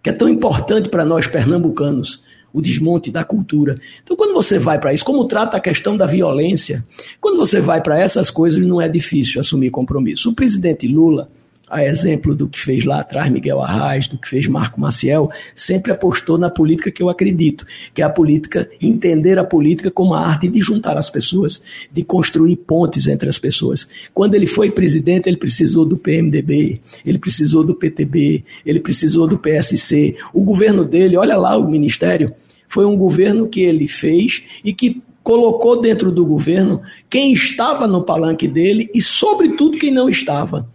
que 0.03 0.11
é 0.11 0.13
tão 0.13 0.29
importante 0.29 0.89
para 0.89 1.05
nós 1.05 1.27
pernambucanos? 1.27 2.23
o 2.55 2.63
desmonte 2.63 3.11
da 3.11 3.25
cultura. 3.25 3.81
Então, 4.05 4.17
quando 4.17 4.33
você 4.33 4.61
vai 4.61 4.79
para 4.79 4.95
isso, 4.95 5.05
como 5.05 5.25
trata 5.25 5.57
a 5.57 5.61
questão 5.61 5.97
da 5.97 6.07
violência, 6.07 6.85
quando 7.21 7.37
você 7.37 7.61
vai 7.61 7.83
para 7.83 7.99
essas 7.99 8.31
coisas, 8.31 8.65
não 8.65 8.81
é 8.81 8.89
difícil 8.89 9.41
assumir 9.41 9.71
compromisso. 9.71 10.31
O 10.31 10.35
presidente 10.35 10.87
Lula, 10.87 11.29
a 11.69 11.85
exemplo 11.85 12.35
do 12.35 12.49
que 12.49 12.61
fez 12.61 12.85
lá 12.85 13.01
atrás 13.01 13.31
Miguel 13.31 13.61
Arraes, 13.61 14.09
do 14.09 14.19
que 14.19 14.29
fez 14.29 14.47
Marco 14.47 14.81
Maciel, 14.81 15.31
sempre 15.55 15.93
apostou 15.93 16.37
na 16.39 16.51
política 16.51 16.91
que 16.91 17.03
eu 17.03 17.09
acredito, 17.09 17.67
que 17.93 18.03
é 18.03 18.05
a 18.05 18.11
política, 18.11 18.69
entender 18.81 19.39
a 19.39 19.45
política 19.45 19.91
como 19.91 20.15
a 20.15 20.21
arte 20.21 20.49
de 20.49 20.61
juntar 20.61 20.97
as 20.97 21.11
pessoas, 21.11 21.63
de 21.91 22.05
construir 22.05 22.57
pontes 22.57 23.07
entre 23.07 23.29
as 23.29 23.39
pessoas. 23.39 23.89
Quando 24.13 24.35
ele 24.35 24.47
foi 24.47 24.71
presidente, 24.71 25.29
ele 25.29 25.37
precisou 25.37 25.85
do 25.85 25.97
PMDB, 25.97 26.81
ele 27.05 27.19
precisou 27.19 27.65
do 27.65 27.75
PTB, 27.75 28.45
ele 28.65 28.81
precisou 28.81 29.27
do 29.27 29.39
PSC. 29.39 30.17
O 30.33 30.43
governo 30.43 30.85
dele, 30.85 31.17
olha 31.17 31.37
lá 31.37 31.57
o 31.57 31.69
ministério, 31.69 32.35
foi 32.69 32.85
um 32.85 32.97
governo 32.97 33.49
que 33.49 33.63
ele 33.63 33.89
fez 33.89 34.43
e 34.65 34.73
que 34.73 35.03
colocou 35.23 35.81
dentro 35.81 36.13
do 36.13 36.27
governo 36.27 36.83
quem 37.09 37.33
estava 37.33 37.87
no 37.87 38.05
palanque 38.05 38.47
dele 38.47 38.91
e, 38.95 39.01
sobretudo, 39.01 39.79
quem 39.79 39.91
não 39.91 40.09
estava. 40.09 40.69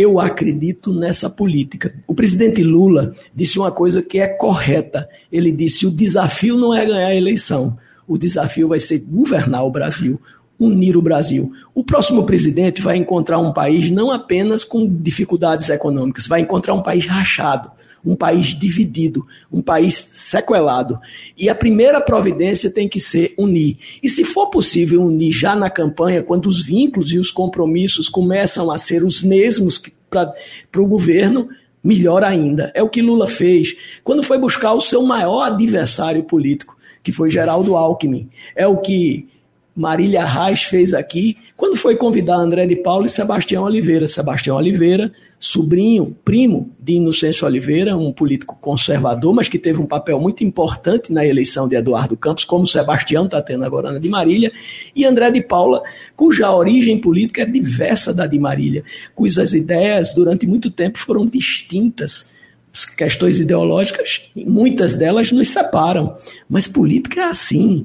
Eu 0.00 0.20
acredito 0.20 0.92
nessa 0.92 1.28
política. 1.28 1.92
O 2.06 2.14
presidente 2.14 2.62
Lula 2.62 3.12
disse 3.34 3.58
uma 3.58 3.72
coisa 3.72 4.00
que 4.00 4.20
é 4.20 4.28
correta. 4.28 5.08
Ele 5.30 5.50
disse: 5.50 5.88
o 5.88 5.90
desafio 5.90 6.56
não 6.56 6.72
é 6.72 6.86
ganhar 6.86 7.08
a 7.08 7.14
eleição, 7.16 7.76
o 8.06 8.16
desafio 8.16 8.68
vai 8.68 8.78
ser 8.78 9.00
governar 9.00 9.66
o 9.66 9.72
Brasil, 9.72 10.20
unir 10.56 10.96
o 10.96 11.02
Brasil. 11.02 11.50
O 11.74 11.82
próximo 11.82 12.24
presidente 12.24 12.80
vai 12.80 12.96
encontrar 12.96 13.40
um 13.40 13.52
país 13.52 13.90
não 13.90 14.12
apenas 14.12 14.62
com 14.62 14.86
dificuldades 14.86 15.68
econômicas, 15.68 16.28
vai 16.28 16.42
encontrar 16.42 16.74
um 16.74 16.82
país 16.82 17.04
rachado, 17.04 17.68
um 18.04 18.14
país 18.14 18.58
dividido, 18.58 19.26
um 19.52 19.60
país 19.60 20.10
sequelado. 20.14 20.98
E 21.36 21.48
a 21.48 21.54
primeira 21.54 22.00
providência 22.00 22.70
tem 22.70 22.88
que 22.88 23.00
ser 23.00 23.34
unir. 23.36 23.76
E 24.02 24.08
se 24.08 24.24
for 24.24 24.48
possível 24.48 25.02
unir 25.02 25.32
já 25.32 25.54
na 25.54 25.70
campanha, 25.70 26.22
quando 26.22 26.46
os 26.46 26.64
vínculos 26.64 27.12
e 27.12 27.18
os 27.18 27.30
compromissos 27.30 28.08
começam 28.08 28.70
a 28.70 28.78
ser 28.78 29.04
os 29.04 29.22
mesmos 29.22 29.80
para 30.10 30.82
o 30.82 30.86
governo, 30.86 31.48
melhor 31.82 32.24
ainda. 32.24 32.72
É 32.74 32.82
o 32.82 32.88
que 32.88 33.02
Lula 33.02 33.26
fez 33.26 33.76
quando 34.02 34.22
foi 34.22 34.38
buscar 34.38 34.72
o 34.74 34.80
seu 34.80 35.02
maior 35.02 35.42
adversário 35.42 36.22
político, 36.24 36.76
que 37.02 37.12
foi 37.12 37.30
Geraldo 37.30 37.76
Alckmin. 37.76 38.28
É 38.56 38.66
o 38.66 38.78
que 38.78 39.28
Marília 39.74 40.24
Reis 40.24 40.64
fez 40.64 40.92
aqui 40.92 41.36
quando 41.56 41.76
foi 41.76 41.96
convidar 41.96 42.36
André 42.36 42.66
de 42.66 42.76
Paulo 42.76 43.06
e 43.06 43.10
Sebastião 43.10 43.64
Oliveira. 43.64 44.08
Sebastião 44.08 44.56
Oliveira 44.56 45.12
sobrinho, 45.40 46.16
primo 46.24 46.70
de 46.80 46.94
Inocêncio 46.94 47.46
Oliveira, 47.46 47.96
um 47.96 48.12
político 48.12 48.56
conservador, 48.60 49.32
mas 49.32 49.48
que 49.48 49.58
teve 49.58 49.80
um 49.80 49.86
papel 49.86 50.20
muito 50.20 50.42
importante 50.42 51.12
na 51.12 51.24
eleição 51.24 51.68
de 51.68 51.76
Eduardo 51.76 52.16
Campos, 52.16 52.44
como 52.44 52.66
Sebastião 52.66 53.26
está 53.26 53.40
tendo 53.40 53.64
agora 53.64 53.92
na 53.92 53.98
de 53.98 54.08
Marília, 54.08 54.50
e 54.94 55.04
André 55.04 55.30
de 55.30 55.42
Paula, 55.42 55.82
cuja 56.16 56.50
origem 56.52 57.00
política 57.00 57.42
é 57.42 57.46
diversa 57.46 58.12
da 58.12 58.26
de 58.26 58.38
Marília, 58.38 58.82
cujas 59.14 59.54
ideias 59.54 60.12
durante 60.12 60.46
muito 60.46 60.70
tempo 60.70 60.98
foram 60.98 61.24
distintas. 61.24 62.26
As 62.72 62.84
questões 62.84 63.40
ideológicas, 63.40 64.28
muitas 64.36 64.94
delas 64.94 65.32
nos 65.32 65.48
separam, 65.48 66.16
mas 66.48 66.66
política 66.66 67.20
é 67.20 67.24
assim. 67.24 67.84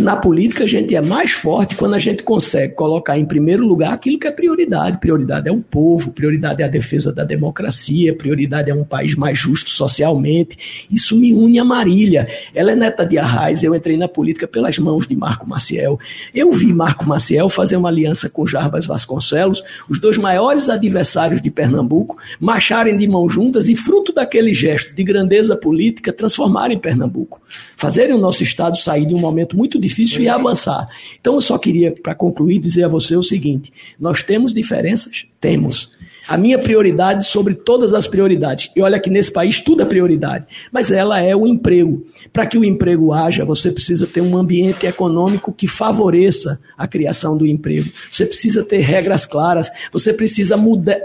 Na 0.00 0.16
política, 0.16 0.64
a 0.64 0.66
gente 0.66 0.94
é 0.96 1.00
mais 1.00 1.30
forte 1.30 1.76
quando 1.76 1.94
a 1.94 2.00
gente 2.00 2.24
consegue 2.24 2.74
colocar 2.74 3.16
em 3.16 3.24
primeiro 3.24 3.64
lugar 3.64 3.92
aquilo 3.92 4.18
que 4.18 4.26
é 4.26 4.30
prioridade. 4.30 4.98
Prioridade 4.98 5.48
é 5.48 5.52
o 5.52 5.60
povo, 5.60 6.10
prioridade 6.10 6.62
é 6.62 6.64
a 6.64 6.68
defesa 6.68 7.12
da 7.12 7.22
democracia, 7.22 8.14
prioridade 8.14 8.70
é 8.70 8.74
um 8.74 8.82
país 8.82 9.14
mais 9.14 9.38
justo 9.38 9.70
socialmente. 9.70 10.86
Isso 10.90 11.16
me 11.16 11.32
une 11.32 11.60
a 11.60 11.64
Marília. 11.64 12.26
Ela 12.52 12.72
é 12.72 12.76
neta 12.76 13.06
de 13.06 13.18
Arraes, 13.18 13.62
eu 13.62 13.72
entrei 13.72 13.96
na 13.96 14.08
política 14.08 14.48
pelas 14.48 14.78
mãos 14.78 15.06
de 15.06 15.14
Marco 15.14 15.48
Maciel. 15.48 15.98
Eu 16.34 16.50
vi 16.50 16.72
Marco 16.72 17.06
Maciel 17.06 17.48
fazer 17.48 17.76
uma 17.76 17.88
aliança 17.88 18.28
com 18.28 18.44
Jarbas 18.44 18.86
Vasconcelos, 18.86 19.62
os 19.88 20.00
dois 20.00 20.18
maiores 20.18 20.68
adversários 20.68 21.40
de 21.40 21.50
Pernambuco, 21.50 22.16
marcharem 22.40 22.98
de 22.98 23.06
mãos 23.06 23.32
juntas 23.32 23.68
e, 23.68 23.76
fruto 23.76 24.12
daquele 24.12 24.52
gesto 24.54 24.92
de 24.92 25.04
grandeza 25.04 25.56
política, 25.56 26.12
transformarem 26.12 26.78
Pernambuco. 26.78 27.40
Fazerem 27.76 28.14
o 28.14 28.18
nosso 28.18 28.42
Estado 28.42 28.76
sair 28.76 29.06
de 29.06 29.14
um 29.14 29.20
momento 29.20 29.56
muito 29.56 29.83
difícil 29.84 30.22
e 30.22 30.28
avançar. 30.28 30.86
Então, 31.20 31.34
eu 31.34 31.40
só 31.40 31.58
queria, 31.58 31.92
para 31.92 32.14
concluir, 32.14 32.58
dizer 32.58 32.84
a 32.84 32.88
você 32.88 33.16
o 33.16 33.22
seguinte: 33.22 33.72
nós 33.98 34.22
temos 34.22 34.52
diferenças? 34.52 35.26
Temos. 35.40 35.90
A 36.26 36.38
minha 36.38 36.58
prioridade 36.58 37.26
sobre 37.26 37.54
todas 37.54 37.92
as 37.92 38.06
prioridades. 38.06 38.70
E 38.74 38.80
olha 38.80 38.98
que 38.98 39.10
nesse 39.10 39.30
país 39.30 39.60
tudo 39.60 39.82
é 39.82 39.84
prioridade. 39.84 40.46
Mas 40.72 40.90
ela 40.90 41.20
é 41.20 41.36
o 41.36 41.46
emprego. 41.46 42.02
Para 42.32 42.46
que 42.46 42.56
o 42.56 42.64
emprego 42.64 43.12
haja, 43.12 43.44
você 43.44 43.70
precisa 43.70 44.06
ter 44.06 44.22
um 44.22 44.34
ambiente 44.36 44.86
econômico 44.86 45.52
que 45.52 45.68
favoreça 45.68 46.58
a 46.78 46.88
criação 46.88 47.36
do 47.36 47.46
emprego. 47.46 47.90
Você 48.10 48.24
precisa 48.24 48.64
ter 48.64 48.78
regras 48.78 49.26
claras. 49.26 49.70
Você 49.92 50.14
precisa 50.14 50.56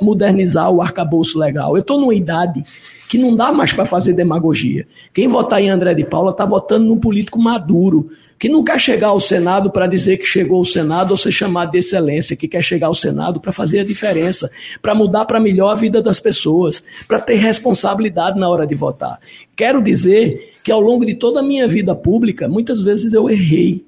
modernizar 0.02 0.72
o 0.72 0.82
arcabouço 0.82 1.38
legal. 1.38 1.76
Eu 1.76 1.82
estou 1.82 2.00
numa 2.00 2.16
idade 2.16 2.64
que 3.10 3.18
não 3.18 3.36
dá 3.36 3.52
mais 3.52 3.74
para 3.74 3.88
fazer 3.88 4.14
demagogia. 4.14 4.88
Quem 5.12 5.28
votar 5.28 5.60
em 5.60 5.72
André 5.72 5.96
de 5.96 6.06
Paula 6.06 6.30
está 6.30 6.46
votando 6.46 6.86
num 6.86 7.00
político 7.00 7.42
maduro, 7.42 8.12
que 8.38 8.48
não 8.48 8.64
quer 8.64 8.80
chegar 8.80 9.08
ao 9.08 9.20
Senado 9.20 9.72
para 9.72 9.88
dizer 9.88 10.18
que 10.18 10.26
chegou 10.26 10.60
ao 10.60 10.64
Senado 10.64 11.10
ou 11.10 11.18
ser 11.18 11.32
chamado 11.32 11.72
de 11.72 11.80
excelência, 11.80 12.38
que 12.38 12.48
quer 12.48 12.62
chegar 12.62 12.86
ao 12.86 12.94
Senado 12.94 13.40
para 13.40 13.52
fazer 13.52 13.80
a 13.80 13.84
diferença, 13.84 14.52
para 14.80 14.94
mudar 14.94 15.26
para 15.26 15.40
melhor 15.40 15.72
a 15.72 15.76
vida 15.76 16.04
das 16.04 16.20
pessoas, 16.20 16.84
para 17.08 17.20
ter 17.20 17.34
responsabilidade 17.38 18.40
na 18.40 18.48
hora 18.48 18.68
de 18.68 18.76
votar. 18.76 19.20
Quero 19.56 19.82
dizer 19.82 20.52
que 20.64 20.72
ao 20.72 20.80
longo 20.80 21.04
de 21.04 21.16
toda 21.16 21.40
a 21.40 21.44
minha 21.44 21.68
vida 21.68 21.96
pública, 21.96 22.48
muitas 22.48 22.80
vezes 22.80 23.12
eu 23.12 23.28
errei. 23.28 23.84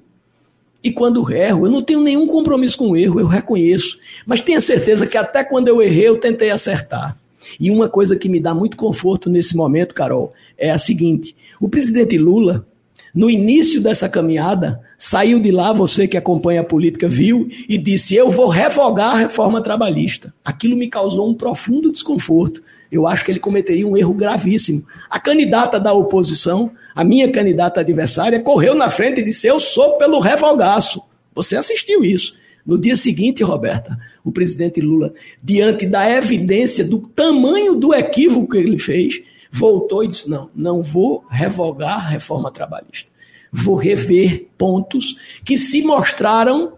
E 0.82 0.90
quando 0.90 1.32
erro, 1.32 1.66
eu 1.66 1.70
não 1.70 1.80
tenho 1.80 2.00
nenhum 2.00 2.26
compromisso 2.26 2.76
com 2.76 2.90
o 2.90 2.96
erro, 2.96 3.20
eu 3.20 3.28
reconheço. 3.28 3.96
Mas 4.26 4.42
tenha 4.42 4.60
certeza 4.60 5.06
que 5.06 5.16
até 5.16 5.44
quando 5.44 5.68
eu 5.68 5.80
errei, 5.80 6.08
eu 6.08 6.18
tentei 6.18 6.50
acertar. 6.50 7.21
E 7.58 7.70
uma 7.70 7.88
coisa 7.88 8.16
que 8.16 8.28
me 8.28 8.40
dá 8.40 8.54
muito 8.54 8.76
conforto 8.76 9.30
nesse 9.30 9.56
momento, 9.56 9.94
Carol, 9.94 10.32
é 10.56 10.70
a 10.70 10.78
seguinte: 10.78 11.34
o 11.60 11.68
presidente 11.68 12.16
Lula, 12.18 12.66
no 13.14 13.28
início 13.28 13.80
dessa 13.80 14.08
caminhada, 14.08 14.80
saiu 14.96 15.38
de 15.38 15.50
lá, 15.50 15.72
você 15.72 16.08
que 16.08 16.16
acompanha 16.16 16.62
a 16.62 16.64
política 16.64 17.08
viu, 17.08 17.48
e 17.68 17.76
disse: 17.76 18.14
Eu 18.14 18.30
vou 18.30 18.48
revogar 18.48 19.14
a 19.14 19.18
reforma 19.18 19.60
trabalhista. 19.60 20.32
Aquilo 20.44 20.76
me 20.76 20.88
causou 20.88 21.28
um 21.28 21.34
profundo 21.34 21.92
desconforto. 21.92 22.62
Eu 22.90 23.06
acho 23.06 23.24
que 23.24 23.30
ele 23.30 23.40
cometeria 23.40 23.86
um 23.86 23.96
erro 23.96 24.14
gravíssimo. 24.14 24.84
A 25.10 25.18
candidata 25.18 25.78
da 25.78 25.92
oposição, 25.92 26.70
a 26.94 27.04
minha 27.04 27.30
candidata 27.30 27.80
adversária, 27.80 28.40
correu 28.40 28.74
na 28.74 28.88
frente 28.88 29.20
e 29.20 29.24
disse: 29.24 29.46
Eu 29.46 29.60
sou 29.60 29.98
pelo 29.98 30.18
revogaço. 30.18 31.02
Você 31.34 31.56
assistiu 31.56 32.04
isso. 32.04 32.34
No 32.64 32.78
dia 32.78 32.96
seguinte, 32.96 33.42
Roberta, 33.42 33.98
o 34.24 34.30
presidente 34.30 34.80
Lula, 34.80 35.12
diante 35.42 35.86
da 35.86 36.08
evidência 36.08 36.84
do 36.84 36.98
tamanho 37.00 37.74
do 37.74 37.92
equívoco 37.92 38.52
que 38.52 38.58
ele 38.58 38.78
fez, 38.78 39.20
voltou 39.50 40.04
e 40.04 40.08
disse: 40.08 40.30
não, 40.30 40.50
não 40.54 40.82
vou 40.82 41.24
revogar 41.28 41.96
a 41.96 42.08
reforma 42.08 42.50
trabalhista. 42.50 43.10
Vou 43.52 43.74
rever 43.74 44.48
pontos 44.56 45.16
que 45.44 45.58
se 45.58 45.82
mostraram 45.82 46.74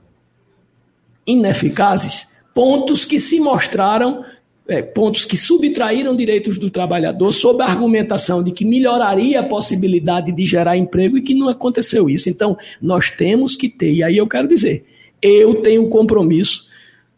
ineficazes, 1.27 2.27
pontos 2.53 3.05
que 3.05 3.21
se 3.21 3.39
mostraram 3.39 4.25
é, 4.67 4.81
pontos 4.83 5.25
que 5.25 5.37
subtraíram 5.37 6.17
direitos 6.17 6.59
do 6.59 6.71
trabalhador 6.71 7.33
sob 7.33 7.63
a 7.63 7.67
argumentação 7.67 8.43
de 8.43 8.51
que 8.51 8.65
melhoraria 8.65 9.41
a 9.41 9.45
possibilidade 9.47 10.33
de 10.33 10.45
gerar 10.45 10.77
emprego 10.77 11.19
e 11.19 11.23
que 11.23 11.35
não 11.35 11.49
aconteceu 11.49 12.09
isso. 12.09 12.31
Então, 12.31 12.57
nós 12.81 13.11
temos 13.11 13.57
que 13.57 13.69
ter, 13.69 13.93
e 13.93 14.03
aí 14.03 14.17
eu 14.17 14.27
quero 14.27 14.49
dizer, 14.49 14.87
eu 15.23 15.63
tenho 15.63 15.85
o 15.85 15.89
compromisso 15.89 16.67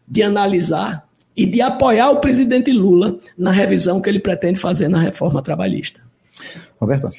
de 0.07 0.23
analisar 0.23 1.07
e 1.35 1.45
de 1.45 1.61
apoiar 1.61 2.09
o 2.09 2.19
presidente 2.19 2.71
Lula 2.71 3.17
na 3.37 3.51
revisão 3.51 4.01
que 4.01 4.09
ele 4.09 4.19
pretende 4.19 4.59
fazer 4.59 4.87
na 4.87 4.99
reforma 4.99 5.41
trabalhista. 5.41 6.01
Roberto. 6.79 7.09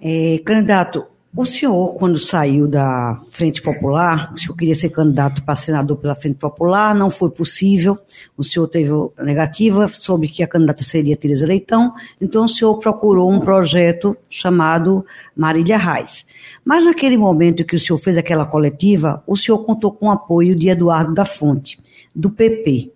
É, 0.00 0.40
candidato, 0.44 1.06
O 1.36 1.44
senhor, 1.44 1.92
quando 1.96 2.18
saiu 2.18 2.66
da 2.66 3.20
Frente 3.30 3.60
Popular, 3.60 4.32
o 4.32 4.38
senhor 4.38 4.56
queria 4.56 4.74
ser 4.74 4.88
candidato 4.88 5.42
para 5.44 5.54
senador 5.54 5.98
pela 5.98 6.14
Frente 6.14 6.36
Popular, 6.36 6.94
não 6.94 7.10
foi 7.10 7.28
possível, 7.30 7.98
o 8.38 8.42
senhor 8.42 8.66
teve 8.68 8.90
negativa, 9.18 9.86
soube 9.92 10.28
que 10.28 10.42
a 10.42 10.48
candidata 10.48 10.82
seria 10.82 11.14
Tereza 11.14 11.46
Leitão, 11.46 11.92
então 12.18 12.46
o 12.46 12.48
senhor 12.48 12.78
procurou 12.78 13.30
um 13.30 13.38
projeto 13.38 14.16
chamado 14.30 15.04
Marília 15.36 15.76
Reis. 15.76 16.24
Mas 16.64 16.82
naquele 16.86 17.18
momento 17.18 17.66
que 17.66 17.76
o 17.76 17.80
senhor 17.80 17.98
fez 17.98 18.16
aquela 18.16 18.46
coletiva, 18.46 19.22
o 19.26 19.36
senhor 19.36 19.58
contou 19.58 19.92
com 19.92 20.06
o 20.06 20.10
apoio 20.10 20.56
de 20.56 20.70
Eduardo 20.70 21.12
da 21.12 21.26
Fonte, 21.26 21.78
do 22.14 22.30
PP. 22.30 22.90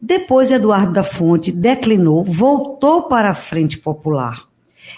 Depois, 0.00 0.50
Eduardo 0.50 0.94
da 0.94 1.02
Fonte 1.02 1.52
declinou, 1.52 2.24
voltou 2.24 3.02
para 3.02 3.28
a 3.28 3.34
Frente 3.34 3.76
Popular. 3.76 4.49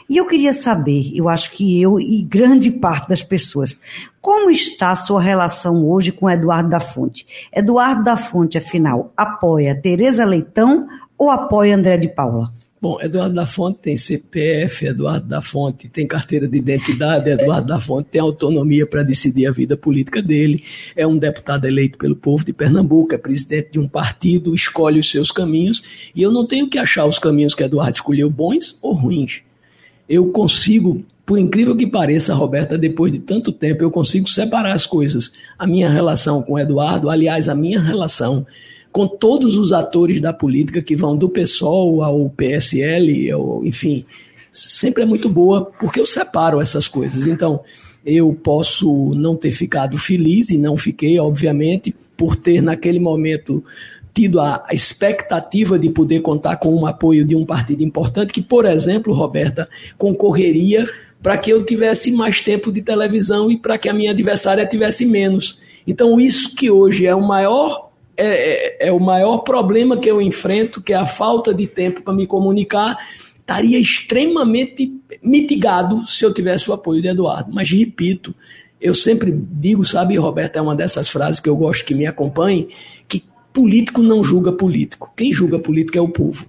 E 0.08 0.16
eu 0.16 0.26
queria 0.26 0.52
saber, 0.52 1.10
eu 1.14 1.28
acho 1.28 1.52
que 1.52 1.80
eu 1.80 2.00
e 2.00 2.22
grande 2.22 2.70
parte 2.70 3.08
das 3.08 3.22
pessoas, 3.22 3.76
como 4.20 4.50
está 4.50 4.92
a 4.92 4.96
sua 4.96 5.20
relação 5.20 5.86
hoje 5.88 6.12
com 6.12 6.30
Eduardo 6.30 6.70
da 6.70 6.80
Fonte? 6.80 7.26
Eduardo 7.52 8.04
da 8.04 8.16
Fonte, 8.16 8.58
afinal, 8.58 9.12
apoia 9.16 9.74
Tereza 9.74 10.24
Leitão 10.24 10.86
ou 11.18 11.30
apoia 11.30 11.74
André 11.74 11.96
de 11.96 12.08
Paula? 12.08 12.52
Bom, 12.82 13.00
Eduardo 13.00 13.36
da 13.36 13.46
Fonte 13.46 13.78
tem 13.80 13.96
CPF, 13.96 14.86
Eduardo 14.86 15.28
da 15.28 15.40
Fonte 15.40 15.88
tem 15.88 16.04
carteira 16.04 16.48
de 16.48 16.58
identidade, 16.58 17.30
Eduardo 17.30 17.68
da 17.68 17.80
Fonte 17.80 18.08
tem 18.10 18.20
autonomia 18.20 18.84
para 18.84 19.04
decidir 19.04 19.46
a 19.46 19.52
vida 19.52 19.76
política 19.76 20.20
dele, 20.20 20.64
é 20.96 21.06
um 21.06 21.16
deputado 21.16 21.64
eleito 21.64 21.96
pelo 21.96 22.16
povo 22.16 22.44
de 22.44 22.52
Pernambuco, 22.52 23.14
é 23.14 23.18
presidente 23.18 23.70
de 23.70 23.78
um 23.78 23.86
partido, 23.86 24.52
escolhe 24.52 24.98
os 24.98 25.12
seus 25.12 25.30
caminhos, 25.30 26.10
e 26.12 26.22
eu 26.22 26.32
não 26.32 26.44
tenho 26.44 26.68
que 26.68 26.76
achar 26.76 27.06
os 27.06 27.20
caminhos 27.20 27.54
que 27.54 27.62
Eduardo 27.62 27.94
escolheu 27.94 28.28
bons 28.28 28.76
ou 28.82 28.92
ruins 28.92 29.42
eu 30.12 30.26
consigo, 30.26 31.02
por 31.24 31.38
incrível 31.38 31.74
que 31.74 31.86
pareça, 31.86 32.34
Roberta, 32.34 32.76
depois 32.76 33.10
de 33.10 33.18
tanto 33.18 33.50
tempo, 33.50 33.82
eu 33.82 33.90
consigo 33.90 34.28
separar 34.28 34.74
as 34.74 34.84
coisas. 34.84 35.32
A 35.58 35.66
minha 35.66 35.88
relação 35.88 36.42
com 36.42 36.52
o 36.52 36.58
Eduardo, 36.58 37.08
aliás, 37.08 37.48
a 37.48 37.54
minha 37.54 37.80
relação 37.80 38.46
com 38.92 39.08
todos 39.08 39.56
os 39.56 39.72
atores 39.72 40.20
da 40.20 40.30
política 40.30 40.82
que 40.82 40.94
vão 40.94 41.16
do 41.16 41.30
PSOL 41.30 42.02
ao 42.02 42.28
PSL, 42.28 43.30
ao, 43.30 43.64
enfim, 43.64 44.04
sempre 44.52 45.02
é 45.02 45.06
muito 45.06 45.30
boa, 45.30 45.64
porque 45.80 45.98
eu 45.98 46.04
separo 46.04 46.60
essas 46.60 46.88
coisas. 46.88 47.26
Então, 47.26 47.60
eu 48.04 48.34
posso 48.34 49.14
não 49.14 49.34
ter 49.34 49.50
ficado 49.50 49.96
feliz, 49.96 50.50
e 50.50 50.58
não 50.58 50.76
fiquei, 50.76 51.18
obviamente, 51.18 51.94
por 52.18 52.36
ter 52.36 52.60
naquele 52.60 53.00
momento 53.00 53.64
tido 54.14 54.40
a, 54.40 54.64
expectativa 54.70 55.78
de 55.78 55.88
poder 55.90 56.20
contar 56.20 56.56
com 56.56 56.74
o 56.74 56.86
apoio 56.86 57.24
de 57.24 57.34
um 57.34 57.44
partido 57.44 57.82
importante, 57.82 58.32
que, 58.32 58.42
por 58.42 58.66
exemplo, 58.66 59.12
Roberta, 59.12 59.68
concorreria 59.96 60.88
para 61.22 61.38
que 61.38 61.50
eu 61.50 61.64
tivesse 61.64 62.10
mais 62.10 62.42
tempo 62.42 62.72
de 62.72 62.82
televisão 62.82 63.50
e 63.50 63.56
para 63.56 63.78
que 63.78 63.88
a 63.88 63.94
minha 63.94 64.10
adversária 64.10 64.66
tivesse 64.66 65.06
menos. 65.06 65.58
Então, 65.86 66.20
isso 66.20 66.54
que 66.54 66.70
hoje 66.70 67.06
é 67.06 67.14
o 67.14 67.26
maior. 67.26 67.90
É, 68.14 68.84
é, 68.84 68.88
é 68.88 68.92
o 68.92 69.00
maior 69.00 69.38
problema 69.38 69.96
que 69.96 70.10
eu 70.10 70.20
enfrento, 70.20 70.82
que 70.82 70.92
é 70.92 70.96
a 70.96 71.06
falta 71.06 71.54
de 71.54 71.66
tempo 71.66 72.02
para 72.02 72.12
me 72.12 72.26
comunicar, 72.26 72.98
estaria 73.38 73.78
extremamente 73.78 74.92
mitigado 75.22 76.06
se 76.06 76.22
eu 76.22 76.32
tivesse 76.32 76.70
o 76.70 76.74
apoio 76.74 77.00
de 77.00 77.08
Eduardo. 77.08 77.50
Mas 77.50 77.70
repito, 77.70 78.34
eu 78.78 78.94
sempre 78.94 79.32
digo, 79.32 79.82
sabe, 79.84 80.16
Roberto, 80.16 80.56
é 80.56 80.60
uma 80.60 80.76
dessas 80.76 81.08
frases 81.08 81.40
que 81.40 81.48
eu 81.48 81.56
gosto 81.56 81.86
que 81.86 81.94
me 81.94 82.04
acompanhe, 82.04 82.68
que 83.08 83.24
político 83.52 84.02
não 84.02 84.22
julga 84.22 84.52
político. 84.52 85.12
Quem 85.16 85.32
julga 85.32 85.58
político 85.58 85.98
é 85.98 86.00
o 86.00 86.08
povo. 86.08 86.46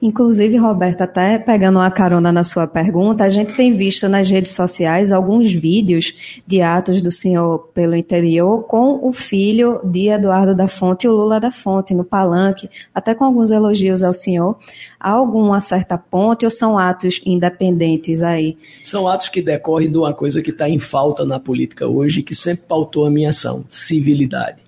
Inclusive, 0.00 0.56
Roberta, 0.58 1.04
até 1.04 1.38
pegando 1.38 1.78
uma 1.78 1.90
carona 1.90 2.30
na 2.30 2.44
sua 2.44 2.66
pergunta, 2.66 3.24
a 3.24 3.30
gente 3.30 3.54
tem 3.54 3.74
visto 3.74 4.08
nas 4.08 4.28
redes 4.28 4.52
sociais 4.52 5.10
alguns 5.10 5.50
vídeos 5.52 6.42
de 6.46 6.60
atos 6.60 7.00
do 7.00 7.10
senhor 7.10 7.70
pelo 7.74 7.94
interior 7.94 8.64
com 8.64 9.00
o 9.02 9.12
filho 9.12 9.80
de 9.84 10.08
Eduardo 10.08 10.54
da 10.54 10.68
Fonte 10.68 11.06
e 11.06 11.08
o 11.08 11.12
Lula 11.12 11.40
da 11.40 11.50
Fonte 11.50 11.94
no 11.94 12.04
palanque, 12.04 12.68
até 12.94 13.14
com 13.14 13.24
alguns 13.24 13.50
elogios 13.50 14.02
ao 14.02 14.12
senhor. 14.12 14.58
Há 15.00 15.12
alguma 15.12 15.60
certa 15.60 15.96
ponte 15.96 16.44
ou 16.44 16.50
são 16.50 16.78
atos 16.78 17.20
independentes 17.24 18.22
aí? 18.22 18.58
São 18.82 19.08
atos 19.08 19.28
que 19.30 19.40
decorrem 19.40 19.90
de 19.90 19.96
uma 19.96 20.12
coisa 20.12 20.42
que 20.42 20.50
está 20.50 20.68
em 20.68 20.78
falta 20.78 21.24
na 21.24 21.40
política 21.40 21.86
hoje 21.86 22.20
e 22.20 22.22
que 22.22 22.34
sempre 22.34 22.66
pautou 22.66 23.06
a 23.06 23.10
minha 23.10 23.30
ação: 23.30 23.64
civilidade 23.68 24.65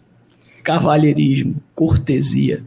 cavalheirismo, 0.69 1.57
cortesia, 1.75 2.63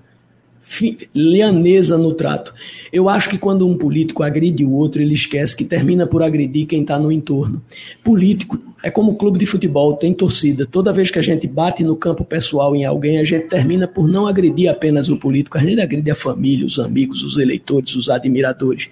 lianeza 1.14 2.00
no 2.00 2.16
trato. 2.16 2.52
Eu 2.92 3.08
acho 3.08 3.30
que 3.30 3.38
quando 3.38 3.68
um 3.68 3.78
político 3.78 4.24
agride 4.24 4.66
o 4.66 4.72
outro, 4.72 5.04
ele 5.04 5.14
esquece 5.14 5.56
que 5.56 5.64
termina 5.64 6.08
por 6.08 6.24
agredir 6.24 6.66
quem 6.66 6.82
está 6.82 6.98
no 6.98 7.12
entorno. 7.12 7.62
Político 8.04 8.58
é 8.82 8.90
como 8.90 9.18
clube 9.18 9.38
de 9.38 9.46
futebol, 9.46 9.94
tem 9.94 10.16
torcida. 10.16 10.66
Toda 10.66 10.92
vez 10.92 11.12
que 11.12 11.20
a 11.20 11.22
gente 11.22 11.46
bate 11.46 11.84
no 11.84 11.96
campo 11.96 12.26
pessoal 12.26 12.76
em 12.76 12.86
alguém, 12.86 13.20
a 13.20 13.24
gente 13.24 13.48
termina 13.48 13.88
por 13.88 14.08
não 14.08 14.26
agredir 14.26 14.68
apenas 14.68 15.08
o 15.10 15.18
político, 15.18 15.60
a 15.60 15.62
gente 15.62 15.80
agride 15.80 16.10
a 16.10 16.16
família, 16.16 16.66
os 16.66 16.80
amigos, 16.80 17.24
os 17.24 17.38
eleitores, 17.38 17.96
os 17.96 18.10
admiradores. 18.10 18.90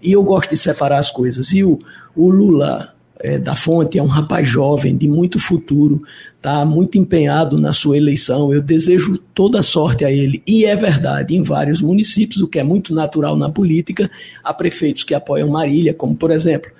E 0.00 0.12
eu 0.12 0.22
gosto 0.22 0.50
de 0.50 0.56
separar 0.56 0.98
as 0.98 1.10
coisas. 1.10 1.50
E 1.50 1.64
o, 1.64 1.80
o 2.14 2.30
Lula 2.30 2.94
é, 3.22 3.38
da 3.38 3.54
Fonte 3.54 3.98
é 3.98 4.02
um 4.02 4.06
rapaz 4.06 4.48
jovem, 4.48 4.96
de 4.96 5.08
muito 5.08 5.38
futuro, 5.38 6.02
está 6.36 6.64
muito 6.64 6.98
empenhado 6.98 7.56
na 7.56 7.72
sua 7.72 7.96
eleição. 7.96 8.52
Eu 8.52 8.60
desejo 8.60 9.16
toda 9.32 9.62
sorte 9.62 10.04
a 10.04 10.10
ele. 10.10 10.42
E 10.44 10.64
é 10.64 10.74
verdade, 10.74 11.34
em 11.34 11.42
vários 11.42 11.80
municípios, 11.80 12.42
o 12.42 12.48
que 12.48 12.58
é 12.58 12.64
muito 12.64 12.92
natural 12.92 13.36
na 13.36 13.48
política, 13.48 14.10
há 14.42 14.52
prefeitos 14.52 15.04
que 15.04 15.14
apoiam 15.14 15.48
Marília, 15.48 15.94
como 15.94 16.16
por 16.16 16.32
exemplo 16.32 16.70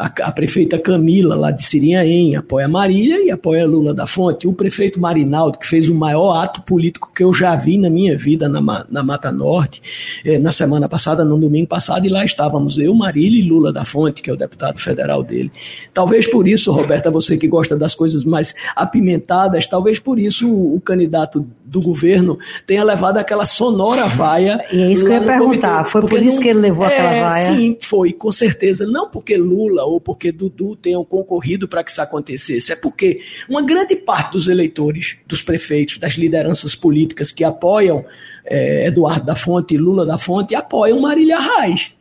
a, 0.00 0.06
a, 0.06 0.32
prefeita 0.32 0.78
Camila, 0.78 1.36
lá 1.36 1.50
de 1.50 1.62
Sirinhaém, 1.62 2.34
apoia 2.34 2.66
Marília 2.66 3.22
e 3.22 3.30
apoia 3.30 3.66
Lula 3.66 3.92
da 3.92 4.06
Fonte. 4.06 4.48
O 4.48 4.52
prefeito 4.54 4.98
Marinaldo, 4.98 5.58
que 5.58 5.66
fez 5.66 5.90
o 5.90 5.94
maior 5.94 6.32
ato 6.42 6.62
político 6.62 7.12
que 7.14 7.22
eu 7.22 7.34
já 7.34 7.54
vi 7.54 7.76
na 7.76 7.90
minha 7.90 8.16
vida 8.16 8.48
na, 8.48 8.86
na 8.88 9.02
Mata 9.02 9.30
Norte, 9.30 9.82
eh, 10.24 10.38
na 10.38 10.50
semana 10.52 10.88
passada, 10.88 11.22
no 11.22 11.38
domingo 11.38 11.68
passado, 11.68 12.06
e 12.06 12.08
lá 12.08 12.24
estávamos 12.24 12.78
eu, 12.78 12.94
Marília 12.94 13.40
e 13.40 13.46
Lula 13.46 13.70
da 13.70 13.84
Fonte, 13.84 14.22
que 14.22 14.30
é 14.30 14.32
o 14.32 14.38
deputado 14.38 14.78
federal 14.78 15.22
dele. 15.22 15.52
Talvez 15.92 16.26
por 16.26 16.48
isso, 16.48 16.72
Roberta, 16.72 17.10
você 17.10 17.36
que 17.36 17.46
gosta 17.46 17.76
das 17.76 17.94
coisas 17.94 18.24
mais 18.24 18.54
apimentadas, 18.74 19.66
talvez 19.66 19.98
por 19.98 20.18
isso 20.18 20.50
o, 20.50 20.76
o 20.76 20.80
candidato 20.80 21.46
do 21.70 21.80
governo 21.80 22.36
tenha 22.66 22.82
levado 22.82 23.16
aquela 23.16 23.46
sonora 23.46 24.08
vaia. 24.08 24.58
E 24.72 24.82
é 24.82 24.90
isso 24.90 25.04
que 25.04 25.10
eu 25.10 25.14
ia 25.14 25.22
perguntar, 25.22 25.76
comitê, 25.76 25.90
foi 25.90 26.00
por 26.02 26.20
isso 26.20 26.36
não, 26.36 26.42
que 26.42 26.48
ele 26.48 26.58
levou 26.58 26.84
é, 26.84 26.88
aquela 26.88 27.28
vaia? 27.30 27.46
Sim, 27.46 27.78
foi, 27.80 28.12
com 28.12 28.32
certeza. 28.32 28.86
Não 28.86 29.08
porque 29.08 29.36
Lula 29.36 29.84
ou 29.84 30.00
porque 30.00 30.32
Dudu 30.32 30.74
tenham 30.74 31.04
concorrido 31.04 31.68
para 31.68 31.84
que 31.84 31.92
isso 31.92 32.02
acontecesse, 32.02 32.72
é 32.72 32.76
porque 32.76 33.20
uma 33.48 33.62
grande 33.62 33.94
parte 33.94 34.32
dos 34.32 34.48
eleitores, 34.48 35.16
dos 35.26 35.42
prefeitos, 35.42 35.98
das 35.98 36.14
lideranças 36.14 36.74
políticas 36.74 37.30
que 37.30 37.44
apoiam 37.44 38.04
é, 38.44 38.88
Eduardo 38.88 39.24
da 39.24 39.36
Fonte 39.36 39.74
e 39.74 39.78
Lula 39.78 40.04
da 40.04 40.18
Fonte 40.18 40.56
apoiam 40.56 41.00
Marília 41.00 41.38
Reis. 41.38 41.92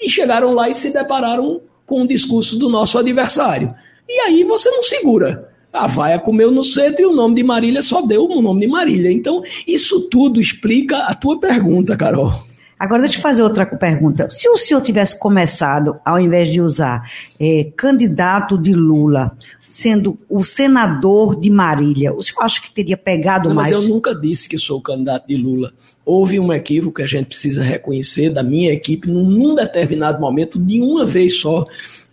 E 0.00 0.08
chegaram 0.08 0.52
lá 0.52 0.68
e 0.68 0.74
se 0.74 0.92
depararam 0.92 1.60
com 1.84 2.02
o 2.02 2.06
discurso 2.06 2.56
do 2.56 2.68
nosso 2.68 2.96
adversário. 2.96 3.74
E 4.08 4.20
aí 4.20 4.44
você 4.44 4.70
não 4.70 4.82
segura. 4.84 5.55
A 5.76 5.86
vaia 5.86 6.18
comeu 6.18 6.50
no 6.50 6.64
centro 6.64 7.02
e 7.02 7.06
o 7.06 7.14
nome 7.14 7.34
de 7.34 7.42
Marília 7.42 7.82
só 7.82 8.00
deu 8.00 8.24
o 8.24 8.40
nome 8.40 8.60
de 8.60 8.66
Marília. 8.66 9.12
Então, 9.12 9.42
isso 9.66 10.08
tudo 10.08 10.40
explica 10.40 11.04
a 11.04 11.14
tua 11.14 11.38
pergunta, 11.38 11.96
Carol. 11.96 12.32
Agora, 12.78 13.02
deixa 13.02 13.16
eu 13.16 13.22
fazer 13.22 13.42
outra 13.42 13.64
pergunta. 13.64 14.28
Se 14.28 14.46
o 14.50 14.58
senhor 14.58 14.82
tivesse 14.82 15.18
começado, 15.18 15.98
ao 16.04 16.20
invés 16.20 16.50
de 16.50 16.60
usar 16.60 17.10
é, 17.40 17.70
candidato 17.74 18.58
de 18.58 18.74
Lula, 18.74 19.34
sendo 19.66 20.18
o 20.28 20.44
senador 20.44 21.40
de 21.40 21.48
Marília, 21.48 22.12
o 22.12 22.22
senhor 22.22 22.42
acha 22.42 22.60
que 22.60 22.70
teria 22.70 22.96
pegado 22.96 23.48
Não, 23.48 23.56
mais? 23.56 23.72
Mas 23.72 23.82
eu 23.82 23.88
nunca 23.88 24.14
disse 24.14 24.46
que 24.46 24.58
sou 24.58 24.78
candidato 24.82 25.26
de 25.26 25.36
Lula. 25.36 25.72
Houve 26.04 26.38
um 26.38 26.52
equívoco 26.52 26.96
que 26.96 27.02
a 27.02 27.06
gente 27.06 27.28
precisa 27.28 27.64
reconhecer 27.64 28.28
da 28.28 28.42
minha 28.42 28.70
equipe 28.70 29.08
num 29.08 29.54
determinado 29.54 30.20
momento, 30.20 30.58
de 30.58 30.78
uma 30.78 31.06
vez 31.06 31.40
só, 31.40 31.64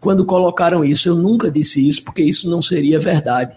quando 0.03 0.25
colocaram 0.25 0.83
isso. 0.83 1.07
Eu 1.07 1.15
nunca 1.15 1.49
disse 1.49 1.87
isso, 1.87 2.03
porque 2.03 2.21
isso 2.21 2.49
não 2.49 2.61
seria 2.61 2.99
verdade. 2.99 3.55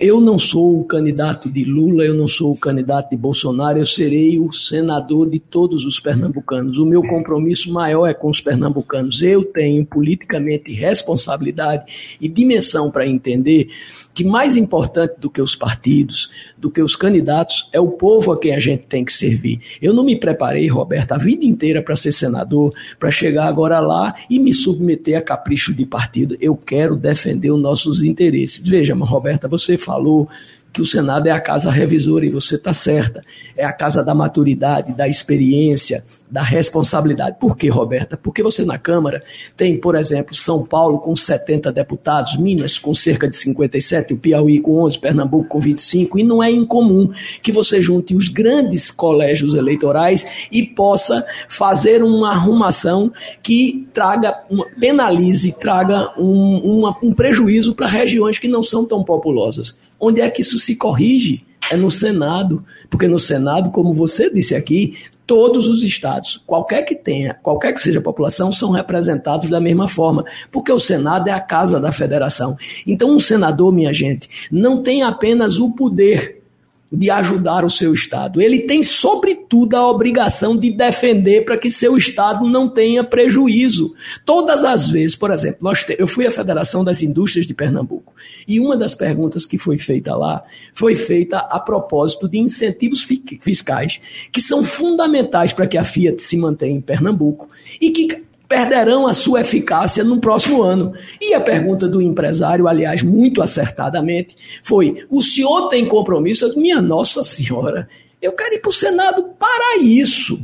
Eu 0.00 0.20
não 0.20 0.38
sou 0.38 0.80
o 0.80 0.84
candidato 0.84 1.52
de 1.52 1.62
Lula, 1.62 2.04
eu 2.04 2.14
não 2.14 2.26
sou 2.26 2.50
o 2.50 2.58
candidato 2.58 3.10
de 3.10 3.16
Bolsonaro, 3.16 3.78
eu 3.78 3.86
serei 3.86 4.40
o 4.40 4.50
senador 4.50 5.30
de 5.30 5.38
todos 5.38 5.84
os 5.84 6.00
pernambucanos. 6.00 6.78
O 6.78 6.86
meu 6.86 7.00
compromisso 7.02 7.70
maior 7.72 8.08
é 8.08 8.14
com 8.14 8.28
os 8.28 8.40
pernambucanos. 8.40 9.22
Eu 9.22 9.44
tenho 9.44 9.84
politicamente 9.86 10.72
responsabilidade 10.72 12.16
e 12.20 12.28
dimensão 12.28 12.90
para 12.90 13.06
entender 13.06 13.68
que 14.14 14.24
mais 14.24 14.56
importante 14.56 15.16
do 15.18 15.28
que 15.28 15.42
os 15.42 15.56
partidos, 15.56 16.30
do 16.56 16.70
que 16.70 16.80
os 16.80 16.94
candidatos, 16.94 17.68
é 17.72 17.80
o 17.80 17.88
povo 17.88 18.32
a 18.32 18.38
quem 18.38 18.54
a 18.54 18.60
gente 18.60 18.84
tem 18.84 19.04
que 19.04 19.12
servir. 19.12 19.60
Eu 19.82 19.92
não 19.92 20.04
me 20.04 20.16
preparei, 20.16 20.68
Roberto, 20.68 21.12
a 21.12 21.18
vida 21.18 21.44
inteira 21.44 21.82
para 21.82 21.96
ser 21.96 22.12
senador, 22.12 22.72
para 22.98 23.10
chegar 23.10 23.46
agora 23.46 23.80
lá 23.80 24.14
e 24.30 24.38
me 24.38 24.54
submeter 24.54 25.18
a 25.18 25.22
capricho 25.22 25.74
de 25.74 25.84
partido. 25.84 26.36
Eu 26.40 26.56
quero 26.56 26.94
defender 26.96 27.50
os 27.50 27.60
nossos 27.60 28.02
interesses. 28.02 28.66
Veja, 28.66 28.94
Roberta, 28.94 29.48
você 29.48 29.76
falou 29.76 30.28
que 30.74 30.82
o 30.82 30.84
Senado 30.84 31.28
é 31.28 31.30
a 31.30 31.40
casa 31.40 31.70
revisora, 31.70 32.26
e 32.26 32.30
você 32.30 32.56
está 32.56 32.72
certa. 32.72 33.22
É 33.56 33.64
a 33.64 33.72
casa 33.72 34.02
da 34.02 34.12
maturidade, 34.12 34.92
da 34.92 35.06
experiência, 35.06 36.04
da 36.28 36.42
responsabilidade. 36.42 37.36
Por 37.38 37.56
quê, 37.56 37.68
Roberta? 37.68 38.16
Porque 38.16 38.42
você 38.42 38.64
na 38.64 38.76
Câmara 38.76 39.22
tem, 39.56 39.78
por 39.78 39.94
exemplo, 39.94 40.34
São 40.34 40.66
Paulo 40.66 40.98
com 40.98 41.14
70 41.14 41.70
deputados, 41.70 42.36
Minas 42.36 42.76
com 42.76 42.92
cerca 42.92 43.28
de 43.28 43.36
57, 43.36 44.14
o 44.14 44.16
Piauí 44.16 44.58
com 44.58 44.82
11, 44.82 44.98
Pernambuco 44.98 45.48
com 45.48 45.60
25, 45.60 46.18
e 46.18 46.24
não 46.24 46.42
é 46.42 46.50
incomum 46.50 47.08
que 47.40 47.52
você 47.52 47.80
junte 47.80 48.16
os 48.16 48.28
grandes 48.28 48.90
colégios 48.90 49.54
eleitorais 49.54 50.48
e 50.50 50.64
possa 50.64 51.24
fazer 51.48 52.02
uma 52.02 52.30
arrumação 52.30 53.12
que 53.40 53.86
traga, 53.92 54.42
uma, 54.50 54.66
penalize, 54.70 55.52
traga 55.52 56.12
um, 56.18 56.80
uma, 56.80 56.98
um 57.00 57.14
prejuízo 57.14 57.76
para 57.76 57.86
regiões 57.86 58.40
que 58.40 58.48
não 58.48 58.62
são 58.62 58.84
tão 58.84 59.04
populosas. 59.04 59.78
Onde 59.98 60.20
é 60.20 60.28
que 60.28 60.40
isso 60.40 60.58
se 60.58 60.76
corrige? 60.76 61.44
É 61.70 61.76
no 61.76 61.90
Senado, 61.90 62.62
porque 62.90 63.08
no 63.08 63.18
Senado, 63.18 63.70
como 63.70 63.94
você 63.94 64.30
disse 64.30 64.54
aqui, 64.54 64.94
todos 65.26 65.66
os 65.66 65.82
estados, 65.82 66.42
qualquer 66.46 66.82
que 66.82 66.94
tenha, 66.94 67.34
qualquer 67.42 67.72
que 67.72 67.80
seja 67.80 67.98
a 67.98 68.02
população, 68.02 68.52
são 68.52 68.70
representados 68.70 69.48
da 69.48 69.60
mesma 69.60 69.88
forma, 69.88 70.24
porque 70.52 70.70
o 70.70 70.78
Senado 70.78 71.28
é 71.28 71.32
a 71.32 71.40
casa 71.40 71.80
da 71.80 71.90
federação. 71.90 72.56
Então, 72.86 73.10
um 73.10 73.18
senador, 73.20 73.72
minha 73.72 73.92
gente, 73.92 74.28
não 74.50 74.82
tem 74.82 75.02
apenas 75.02 75.58
o 75.58 75.70
poder 75.70 76.43
de 76.96 77.10
ajudar 77.10 77.64
o 77.64 77.70
seu 77.70 77.92
Estado. 77.92 78.40
Ele 78.40 78.60
tem, 78.60 78.82
sobretudo, 78.82 79.74
a 79.74 79.88
obrigação 79.88 80.56
de 80.56 80.70
defender 80.70 81.44
para 81.44 81.56
que 81.56 81.70
seu 81.70 81.96
Estado 81.96 82.48
não 82.48 82.68
tenha 82.68 83.02
prejuízo. 83.02 83.94
Todas 84.24 84.64
as 84.64 84.88
vezes, 84.88 85.16
por 85.16 85.30
exemplo, 85.30 85.58
nós 85.60 85.84
eu 85.98 86.06
fui 86.06 86.26
à 86.26 86.30
Federação 86.30 86.84
das 86.84 87.02
Indústrias 87.02 87.46
de 87.46 87.54
Pernambuco 87.54 88.14
e 88.46 88.58
uma 88.58 88.76
das 88.76 88.94
perguntas 88.94 89.46
que 89.46 89.58
foi 89.58 89.78
feita 89.78 90.14
lá 90.16 90.42
foi 90.72 90.94
feita 90.94 91.38
a 91.38 91.60
propósito 91.60 92.28
de 92.28 92.38
incentivos 92.38 93.06
fiscais 93.40 94.00
que 94.32 94.40
são 94.40 94.62
fundamentais 94.62 95.52
para 95.52 95.66
que 95.66 95.78
a 95.78 95.84
Fiat 95.84 96.22
se 96.22 96.36
mantenha 96.36 96.76
em 96.76 96.80
Pernambuco 96.80 97.48
e 97.80 97.90
que 97.90 98.22
perderão 98.48 99.06
a 99.06 99.14
sua 99.14 99.40
eficácia 99.40 100.04
no 100.04 100.20
próximo 100.20 100.62
ano. 100.62 100.92
E 101.20 101.34
a 101.34 101.40
pergunta 101.40 101.88
do 101.88 102.00
empresário, 102.00 102.68
aliás, 102.68 103.02
muito 103.02 103.42
acertadamente, 103.42 104.36
foi: 104.62 105.06
o 105.10 105.22
senhor 105.22 105.68
tem 105.68 105.86
compromisso? 105.86 106.58
Minha 106.58 106.80
Nossa 106.80 107.22
Senhora, 107.22 107.88
eu 108.20 108.32
quero 108.32 108.54
ir 108.54 108.60
para 108.60 108.70
o 108.70 108.72
Senado 108.72 109.24
para 109.38 109.78
isso. 109.78 110.38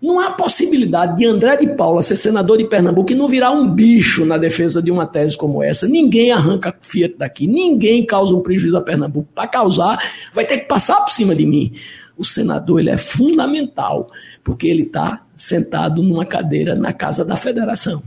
Não 0.00 0.20
há 0.20 0.30
possibilidade 0.30 1.16
de 1.16 1.26
André 1.26 1.56
de 1.56 1.74
Paula 1.74 2.02
ser 2.02 2.16
senador 2.16 2.56
de 2.56 2.68
Pernambuco 2.68 3.10
e 3.10 3.16
não 3.16 3.26
virar 3.26 3.50
um 3.50 3.68
bicho 3.68 4.24
na 4.24 4.38
defesa 4.38 4.80
de 4.80 4.92
uma 4.92 5.04
tese 5.04 5.36
como 5.36 5.60
essa. 5.60 5.88
Ninguém 5.88 6.30
arranca 6.30 6.72
Fiat 6.80 7.16
daqui, 7.18 7.48
ninguém 7.48 8.06
causa 8.06 8.32
um 8.32 8.40
prejuízo 8.40 8.76
a 8.76 8.80
Pernambuco. 8.80 9.28
Para 9.34 9.48
causar, 9.48 9.98
vai 10.32 10.46
ter 10.46 10.58
que 10.58 10.66
passar 10.66 11.00
por 11.00 11.10
cima 11.10 11.34
de 11.34 11.44
mim. 11.44 11.72
O 12.18 12.24
senador 12.24 12.80
ele 12.80 12.90
é 12.90 12.96
fundamental, 12.96 14.10
porque 14.42 14.66
ele 14.66 14.82
está 14.82 15.22
sentado 15.36 16.02
numa 16.02 16.26
cadeira 16.26 16.74
na 16.74 16.92
casa 16.92 17.24
da 17.24 17.36
federação. 17.36 18.02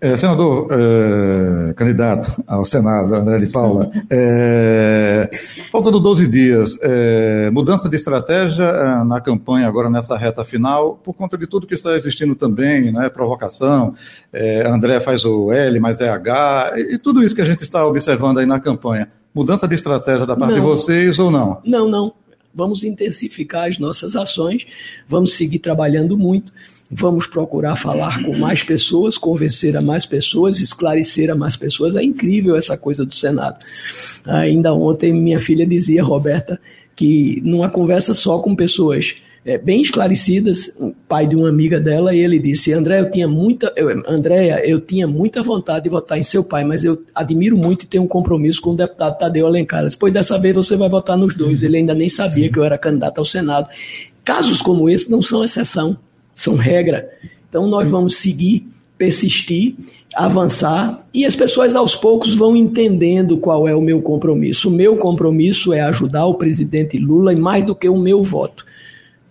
É, 0.00 0.16
senador, 0.16 0.68
é, 0.70 1.74
candidato 1.74 2.42
ao 2.46 2.64
Senado, 2.64 3.14
André 3.14 3.38
de 3.38 3.48
Paula, 3.48 3.90
é, 4.08 5.28
faltando 5.70 6.00
12 6.00 6.26
dias, 6.26 6.78
é, 6.80 7.50
mudança 7.50 7.86
de 7.86 7.96
estratégia 7.96 8.64
é, 8.64 9.04
na 9.04 9.20
campanha 9.20 9.68
agora 9.68 9.90
nessa 9.90 10.16
reta 10.16 10.42
final, 10.42 10.98
por 11.04 11.12
conta 11.12 11.36
de 11.36 11.46
tudo 11.46 11.66
que 11.66 11.74
está 11.74 11.94
existindo 11.94 12.34
também, 12.34 12.90
né, 12.90 13.10
provocação, 13.10 13.94
é, 14.32 14.66
André 14.66 15.00
faz 15.00 15.22
o 15.26 15.52
L, 15.52 15.78
mas 15.78 16.00
é 16.00 16.08
H, 16.08 16.72
e, 16.76 16.94
e 16.94 16.98
tudo 16.98 17.22
isso 17.22 17.34
que 17.34 17.42
a 17.42 17.46
gente 17.46 17.62
está 17.62 17.86
observando 17.86 18.38
aí 18.38 18.46
na 18.46 18.58
campanha. 18.58 19.08
Mudança 19.34 19.68
de 19.68 19.74
estratégia 19.74 20.26
da 20.26 20.34
parte 20.34 20.54
não, 20.54 20.60
de 20.60 20.66
vocês 20.66 21.18
ou 21.18 21.30
não? 21.30 21.60
Não, 21.64 21.88
não. 21.88 22.14
Vamos 22.54 22.82
intensificar 22.82 23.68
as 23.68 23.78
nossas 23.78 24.16
ações, 24.16 24.66
vamos 25.08 25.34
seguir 25.34 25.60
trabalhando 25.60 26.18
muito, 26.18 26.52
vamos 26.90 27.26
procurar 27.26 27.76
falar 27.76 28.22
com 28.24 28.36
mais 28.36 28.64
pessoas, 28.64 29.16
convencer 29.16 29.76
a 29.76 29.80
mais 29.80 30.04
pessoas, 30.04 30.58
esclarecer 30.58 31.30
a 31.30 31.34
mais 31.34 31.56
pessoas. 31.56 31.94
É 31.94 32.02
incrível 32.02 32.56
essa 32.56 32.76
coisa 32.76 33.04
do 33.04 33.14
Senado. 33.14 33.58
Ainda 34.24 34.74
ontem 34.74 35.12
minha 35.12 35.38
filha 35.38 35.66
dizia, 35.66 36.02
Roberta, 36.02 36.60
que 36.96 37.40
numa 37.44 37.70
conversa 37.70 38.14
só 38.14 38.40
com 38.40 38.54
pessoas 38.56 39.16
é, 39.44 39.56
bem 39.56 39.80
esclarecidas, 39.80 40.70
o 40.78 40.92
pai 41.08 41.26
de 41.26 41.34
uma 41.34 41.48
amiga 41.48 41.80
dela, 41.80 42.14
e 42.14 42.20
ele 42.20 42.38
disse: 42.38 42.72
André, 42.72 43.00
eu 43.00 43.10
tinha 43.10 43.26
muita, 43.26 43.72
eu, 43.74 43.88
Andréia, 44.06 44.60
eu 44.66 44.80
tinha 44.80 45.06
muita 45.06 45.42
vontade 45.42 45.84
de 45.84 45.90
votar 45.90 46.18
em 46.18 46.22
seu 46.22 46.44
pai, 46.44 46.64
mas 46.64 46.84
eu 46.84 47.02
admiro 47.14 47.56
muito 47.56 47.84
e 47.84 47.86
tenho 47.86 48.04
um 48.04 48.08
compromisso 48.08 48.60
com 48.60 48.70
o 48.70 48.76
deputado 48.76 49.18
Tadeu 49.18 49.46
Alencar. 49.46 49.86
Depois 49.88 50.12
dessa 50.12 50.38
vez 50.38 50.54
você 50.54 50.76
vai 50.76 50.88
votar 50.88 51.16
nos 51.16 51.34
dois. 51.34 51.62
Ele 51.62 51.78
ainda 51.78 51.94
nem 51.94 52.08
sabia 52.08 52.50
que 52.50 52.58
eu 52.58 52.64
era 52.64 52.76
candidato 52.76 53.18
ao 53.18 53.24
Senado. 53.24 53.68
Casos 54.24 54.60
como 54.60 54.90
esse 54.90 55.10
não 55.10 55.22
são 55.22 55.42
exceção, 55.42 55.96
são 56.34 56.54
regra. 56.54 57.08
Então 57.48 57.66
nós 57.66 57.88
vamos 57.88 58.16
seguir, 58.16 58.68
persistir, 58.98 59.74
avançar 60.14 61.06
e 61.14 61.24
as 61.24 61.34
pessoas 61.34 61.74
aos 61.74 61.96
poucos 61.96 62.34
vão 62.34 62.54
entendendo 62.54 63.38
qual 63.38 63.66
é 63.66 63.74
o 63.74 63.80
meu 63.80 64.02
compromisso. 64.02 64.68
O 64.68 64.72
meu 64.72 64.96
compromisso 64.96 65.72
é 65.72 65.80
ajudar 65.80 66.26
o 66.26 66.34
presidente 66.34 66.98
Lula 66.98 67.32
e 67.32 67.36
mais 67.36 67.64
do 67.64 67.74
que 67.74 67.88
o 67.88 67.96
meu 67.96 68.22
voto 68.22 68.68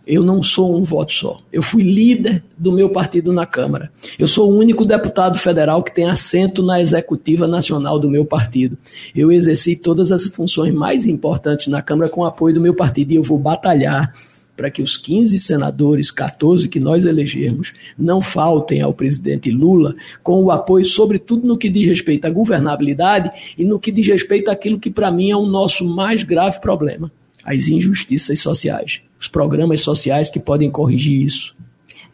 eu 0.10 0.24
não 0.24 0.41
sou 0.41 0.76
um 0.76 0.84
voto 0.84 1.13
só. 1.13 1.39
Eu 1.54 1.62
fui 1.62 1.84
líder 1.84 2.43
do 2.58 2.72
meu 2.72 2.89
partido 2.89 3.32
na 3.32 3.45
Câmara. 3.45 3.91
Eu 4.17 4.28
sou 4.28 4.50
o 4.50 4.58
único 4.58 4.84
deputado 4.84 5.38
federal 5.38 5.84
que 5.84 5.93
tem 5.93 6.10
assento 6.10 6.63
na 6.63 6.82
executiva 6.82 7.48
nacional 7.48 8.00
do 8.00 8.10
meu 8.10 8.26
partido. 8.26 8.76
Eu 9.15 9.32
exerci 9.32 9.76
todas 9.76 10.12
as 10.12 10.26
funções 10.26 10.74
mais 10.74 11.06
importantes 11.06 11.67
na 11.67 11.84
Câmara 11.84 12.10
com 12.10 12.22
o 12.22 12.26
apoio 12.26 12.56
do 12.56 12.60
meu 12.60 12.74
partido 12.74 13.12
e 13.12 13.17
eu 13.17 13.24
vou 13.24 13.38
batalhar 13.38 14.12
para 14.58 14.72
que 14.72 14.82
os 14.82 14.98
15 14.98 15.38
senadores, 15.38 16.10
14 16.10 16.67
que 16.67 16.80
nós 16.80 17.06
elegermos, 17.06 17.72
não 17.98 18.19
faltem 18.19 18.82
ao 18.82 18.93
presidente 18.93 19.52
Lula 19.52 19.95
com 20.24 20.43
o 20.43 20.50
apoio, 20.50 20.84
sobretudo 20.86 21.48
no 21.48 21.56
que 21.56 21.69
diz 21.69 21.88
respeito 21.88 22.26
à 22.26 22.32
governabilidade 22.32 23.32
e 23.58 23.63
no 23.63 23.80
que 23.80 23.91
diz 23.91 24.08
respeito 24.08 24.50
àquilo 24.50 24.80
que 24.80 24.89
para 24.89 25.12
mim 25.12 25.30
é 25.30 25.38
o 25.38 25.45
nosso 25.45 25.86
mais 25.86 26.24
grave 26.24 26.60
problema, 26.60 27.12
as 27.49 27.67
injustiças 27.67 28.39
sociais 28.39 29.01
os 29.19 29.27
programas 29.27 29.81
sociais 29.81 30.29
que 30.29 30.39
podem 30.39 30.71
corrigir 30.71 31.21
isso. 31.23 31.57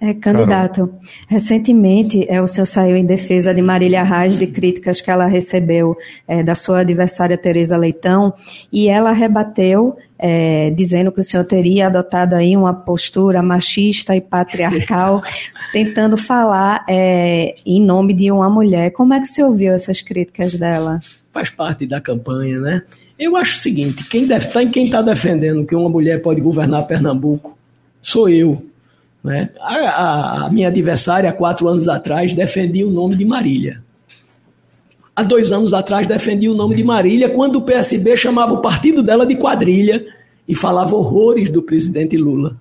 É, 0.01 0.13
candidato, 0.13 0.87
Caramba. 0.87 0.99
recentemente 1.29 2.25
é, 2.27 2.41
o 2.41 2.47
senhor 2.47 2.65
saiu 2.65 2.97
em 2.97 3.05
defesa 3.05 3.53
de 3.53 3.61
Marília 3.61 4.03
Reis 4.03 4.37
de 4.37 4.45
críticas 4.45 4.99
que 4.99 5.09
ela 5.09 5.25
recebeu 5.25 5.95
é, 6.27 6.43
da 6.43 6.53
sua 6.53 6.81
adversária 6.81 7.37
Tereza 7.37 7.77
Leitão 7.77 8.33
e 8.73 8.89
ela 8.89 9.13
rebateu 9.13 9.95
é, 10.19 10.69
dizendo 10.71 11.13
que 11.13 11.21
o 11.21 11.23
senhor 11.23 11.45
teria 11.45 11.87
adotado 11.87 12.35
aí 12.35 12.57
uma 12.57 12.73
postura 12.73 13.41
machista 13.41 14.13
e 14.13 14.19
patriarcal, 14.19 15.23
tentando 15.71 16.17
falar 16.17 16.83
é, 16.89 17.55
em 17.65 17.81
nome 17.81 18.13
de 18.13 18.29
uma 18.29 18.49
mulher. 18.49 18.91
Como 18.91 19.13
é 19.13 19.19
que 19.19 19.27
o 19.27 19.29
senhor 19.29 19.47
ouviu 19.47 19.71
essas 19.71 20.01
críticas 20.01 20.55
dela? 20.55 20.99
Faz 21.31 21.49
parte 21.49 21.87
da 21.87 22.01
campanha, 22.01 22.59
né? 22.59 22.81
Eu 23.17 23.35
acho 23.35 23.55
o 23.55 23.59
seguinte: 23.59 24.07
quem 24.09 24.23
está 24.23 24.65
quem 24.65 24.89
tá 24.89 25.01
defendendo 25.01 25.65
que 25.65 25.75
uma 25.75 25.89
mulher 25.89 26.21
pode 26.21 26.41
governar 26.41 26.87
Pernambuco 26.87 27.55
sou 28.01 28.29
eu. 28.29 28.63
Né? 29.23 29.49
A, 29.59 30.45
a 30.45 30.49
minha 30.51 30.67
adversária, 30.67 31.29
há 31.29 31.33
quatro 31.33 31.67
anos 31.67 31.87
atrás, 31.87 32.33
defendia 32.33 32.87
o 32.87 32.91
nome 32.91 33.15
de 33.15 33.25
Marília. 33.25 33.83
Há 35.15 35.23
dois 35.23 35.51
anos 35.51 35.73
atrás, 35.73 36.05
defendia 36.05 36.51
o 36.51 36.55
nome 36.55 36.75
de 36.75 36.83
Marília, 36.83 37.29
quando 37.29 37.55
o 37.55 37.61
PSB 37.63 38.15
chamava 38.15 38.53
o 38.53 38.61
partido 38.61 39.01
dela 39.01 39.25
de 39.25 39.35
quadrilha 39.35 40.05
e 40.47 40.53
falava 40.53 40.95
horrores 40.95 41.49
do 41.49 41.63
presidente 41.63 42.15
Lula. 42.15 42.57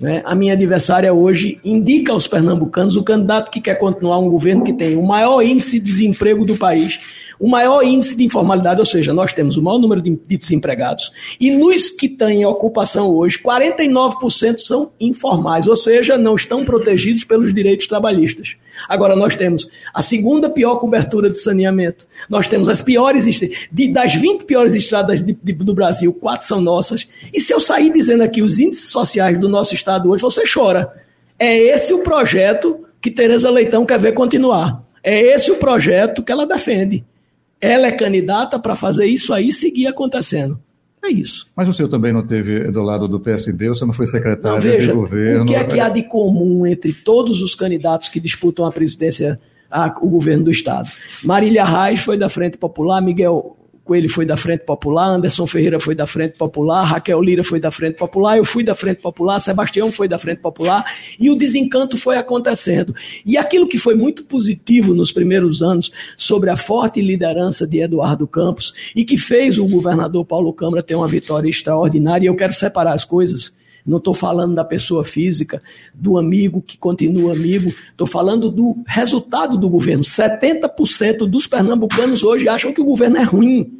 Né? 0.00 0.22
A 0.24 0.34
minha 0.34 0.52
adversária 0.52 1.12
hoje 1.12 1.58
indica 1.64 2.12
aos 2.12 2.26
pernambucanos 2.26 2.96
o 2.96 3.02
candidato 3.02 3.50
que 3.50 3.60
quer 3.60 3.76
continuar 3.76 4.18
um 4.18 4.28
governo 4.28 4.62
que 4.62 4.72
tem 4.72 4.94
o 4.96 5.02
maior 5.02 5.42
índice 5.42 5.80
de 5.80 5.86
desemprego 5.86 6.44
do 6.44 6.56
país, 6.56 7.00
o 7.40 7.48
maior 7.48 7.82
índice 7.82 8.16
de 8.16 8.24
informalidade, 8.24 8.80
ou 8.80 8.86
seja, 8.86 9.12
nós 9.12 9.32
temos 9.32 9.56
o 9.56 9.62
maior 9.62 9.78
número 9.78 10.02
de, 10.02 10.18
de 10.26 10.36
desempregados. 10.36 11.10
E 11.40 11.50
nos 11.50 11.90
que 11.90 12.08
têm 12.08 12.44
ocupação 12.44 13.08
hoje, 13.08 13.38
49% 13.42 14.58
são 14.58 14.92
informais, 15.00 15.66
ou 15.66 15.76
seja, 15.76 16.18
não 16.18 16.34
estão 16.34 16.64
protegidos 16.64 17.24
pelos 17.24 17.54
direitos 17.54 17.86
trabalhistas. 17.86 18.56
Agora, 18.88 19.16
nós 19.16 19.36
temos 19.36 19.68
a 19.92 20.02
segunda 20.02 20.48
pior 20.48 20.76
cobertura 20.76 21.30
de 21.30 21.38
saneamento. 21.38 22.06
Nós 22.28 22.48
temos 22.48 22.68
as 22.68 22.80
piores, 22.80 23.24
de, 23.72 23.92
das 23.92 24.14
20 24.14 24.44
piores 24.44 24.74
estradas 24.74 25.22
de, 25.22 25.36
de, 25.42 25.52
do 25.52 25.74
Brasil, 25.74 26.12
quatro 26.12 26.46
são 26.46 26.60
nossas. 26.60 27.08
E 27.32 27.40
se 27.40 27.52
eu 27.52 27.60
sair 27.60 27.92
dizendo 27.92 28.22
aqui 28.22 28.42
os 28.42 28.58
índices 28.58 28.90
sociais 28.90 29.38
do 29.38 29.48
nosso 29.48 29.74
estado 29.74 30.10
hoje, 30.10 30.22
você 30.22 30.42
chora. 30.46 30.92
É 31.38 31.56
esse 31.56 31.92
o 31.92 32.02
projeto 32.02 32.84
que 33.00 33.10
Tereza 33.10 33.50
Leitão 33.50 33.84
quer 33.84 33.98
ver 33.98 34.12
continuar. 34.12 34.82
É 35.02 35.20
esse 35.20 35.50
o 35.52 35.56
projeto 35.56 36.22
que 36.22 36.32
ela 36.32 36.46
defende. 36.46 37.04
Ela 37.60 37.86
é 37.86 37.92
candidata 37.92 38.58
para 38.58 38.74
fazer 38.74 39.06
isso 39.06 39.32
aí 39.32 39.52
seguir 39.52 39.86
acontecendo. 39.86 40.60
É 41.06 41.10
isso. 41.10 41.46
Mas 41.54 41.68
o 41.68 41.72
senhor 41.72 41.88
também 41.88 42.12
não 42.12 42.26
teve 42.26 42.70
do 42.70 42.82
lado 42.82 43.06
do 43.06 43.20
PSB, 43.20 43.68
você 43.68 43.84
não 43.84 43.92
foi 43.92 44.06
secretário 44.06 44.56
não, 44.56 44.60
veja, 44.60 44.88
de 44.88 44.92
governo. 44.92 45.44
O 45.44 45.46
que 45.46 45.54
é 45.54 45.64
que 45.64 45.78
há 45.78 45.88
de 45.88 46.02
comum 46.02 46.66
entre 46.66 46.92
todos 46.92 47.40
os 47.40 47.54
candidatos 47.54 48.08
que 48.08 48.18
disputam 48.18 48.64
a 48.66 48.72
presidência, 48.72 49.38
a, 49.70 49.86
o 50.00 50.08
governo 50.08 50.44
do 50.44 50.50
Estado? 50.50 50.90
Marília 51.22 51.64
Reis 51.64 52.00
foi 52.00 52.18
da 52.18 52.28
Frente 52.28 52.58
Popular, 52.58 53.00
Miguel 53.00 53.56
Coelho 53.86 54.08
foi 54.08 54.26
da 54.26 54.36
Frente 54.36 54.64
Popular, 54.64 55.10
Anderson 55.10 55.46
Ferreira 55.46 55.78
foi 55.78 55.94
da 55.94 56.08
Frente 56.08 56.36
Popular, 56.36 56.82
Raquel 56.82 57.22
Lira 57.22 57.44
foi 57.44 57.60
da 57.60 57.70
Frente 57.70 57.94
Popular, 57.94 58.36
eu 58.36 58.44
fui 58.44 58.64
da 58.64 58.74
Frente 58.74 59.00
Popular, 59.00 59.38
Sebastião 59.38 59.92
foi 59.92 60.08
da 60.08 60.18
Frente 60.18 60.40
Popular, 60.40 60.84
e 61.20 61.30
o 61.30 61.36
desencanto 61.36 61.96
foi 61.96 62.18
acontecendo. 62.18 62.92
E 63.24 63.36
aquilo 63.36 63.68
que 63.68 63.78
foi 63.78 63.94
muito 63.94 64.24
positivo 64.24 64.92
nos 64.92 65.12
primeiros 65.12 65.62
anos 65.62 65.92
sobre 66.16 66.50
a 66.50 66.56
forte 66.56 67.00
liderança 67.00 67.64
de 67.64 67.80
Eduardo 67.80 68.26
Campos 68.26 68.74
e 68.94 69.04
que 69.04 69.16
fez 69.16 69.56
o 69.56 69.64
governador 69.64 70.24
Paulo 70.24 70.52
Câmara 70.52 70.82
ter 70.82 70.96
uma 70.96 71.06
vitória 71.06 71.48
extraordinária, 71.48 72.26
e 72.26 72.28
eu 72.28 72.34
quero 72.34 72.52
separar 72.52 72.92
as 72.92 73.04
coisas. 73.04 73.54
Não 73.86 73.98
estou 73.98 74.12
falando 74.12 74.52
da 74.52 74.64
pessoa 74.64 75.04
física, 75.04 75.62
do 75.94 76.18
amigo 76.18 76.60
que 76.60 76.76
continua 76.76 77.32
amigo, 77.32 77.68
estou 77.68 78.06
falando 78.06 78.50
do 78.50 78.82
resultado 78.84 79.56
do 79.56 79.70
governo. 79.70 80.02
70% 80.02 81.18
dos 81.18 81.46
pernambucanos 81.46 82.24
hoje 82.24 82.48
acham 82.48 82.72
que 82.72 82.80
o 82.80 82.84
governo 82.84 83.18
é 83.18 83.22
ruim, 83.22 83.75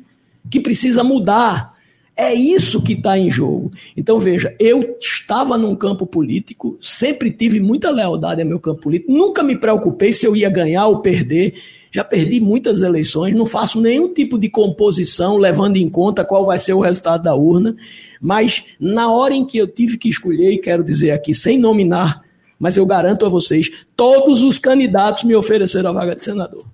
que 0.50 0.60
precisa 0.60 1.02
mudar. 1.02 1.76
É 2.16 2.32
isso 2.32 2.80
que 2.80 2.94
está 2.94 3.18
em 3.18 3.30
jogo. 3.30 3.70
Então, 3.94 4.18
veja, 4.18 4.54
eu 4.58 4.96
estava 4.98 5.58
num 5.58 5.76
campo 5.76 6.06
político, 6.06 6.78
sempre 6.80 7.30
tive 7.30 7.60
muita 7.60 7.90
lealdade 7.90 8.40
ao 8.40 8.48
meu 8.48 8.58
campo 8.58 8.80
político, 8.80 9.12
nunca 9.12 9.42
me 9.42 9.54
preocupei 9.54 10.14
se 10.14 10.24
eu 10.24 10.34
ia 10.34 10.48
ganhar 10.48 10.86
ou 10.86 11.00
perder. 11.00 11.54
Já 11.92 12.02
perdi 12.02 12.40
muitas 12.40 12.80
eleições, 12.80 13.34
não 13.34 13.46
faço 13.46 13.80
nenhum 13.80 14.12
tipo 14.12 14.38
de 14.38 14.48
composição 14.48 15.36
levando 15.36 15.76
em 15.76 15.88
conta 15.88 16.24
qual 16.24 16.44
vai 16.44 16.58
ser 16.58 16.72
o 16.72 16.80
resultado 16.80 17.22
da 17.22 17.34
urna. 17.34 17.76
Mas 18.20 18.64
na 18.80 19.10
hora 19.10 19.34
em 19.34 19.44
que 19.44 19.58
eu 19.58 19.66
tive 19.66 19.98
que 19.98 20.08
escolher, 20.08 20.52
e 20.52 20.58
quero 20.58 20.82
dizer 20.82 21.10
aqui, 21.10 21.34
sem 21.34 21.58
nominar, 21.58 22.22
mas 22.58 22.76
eu 22.76 22.86
garanto 22.86 23.26
a 23.26 23.28
vocês, 23.28 23.70
todos 23.94 24.42
os 24.42 24.58
candidatos 24.58 25.24
me 25.24 25.34
ofereceram 25.34 25.90
a 25.90 25.92
vaga 25.92 26.14
de 26.14 26.22
senador. 26.22 26.64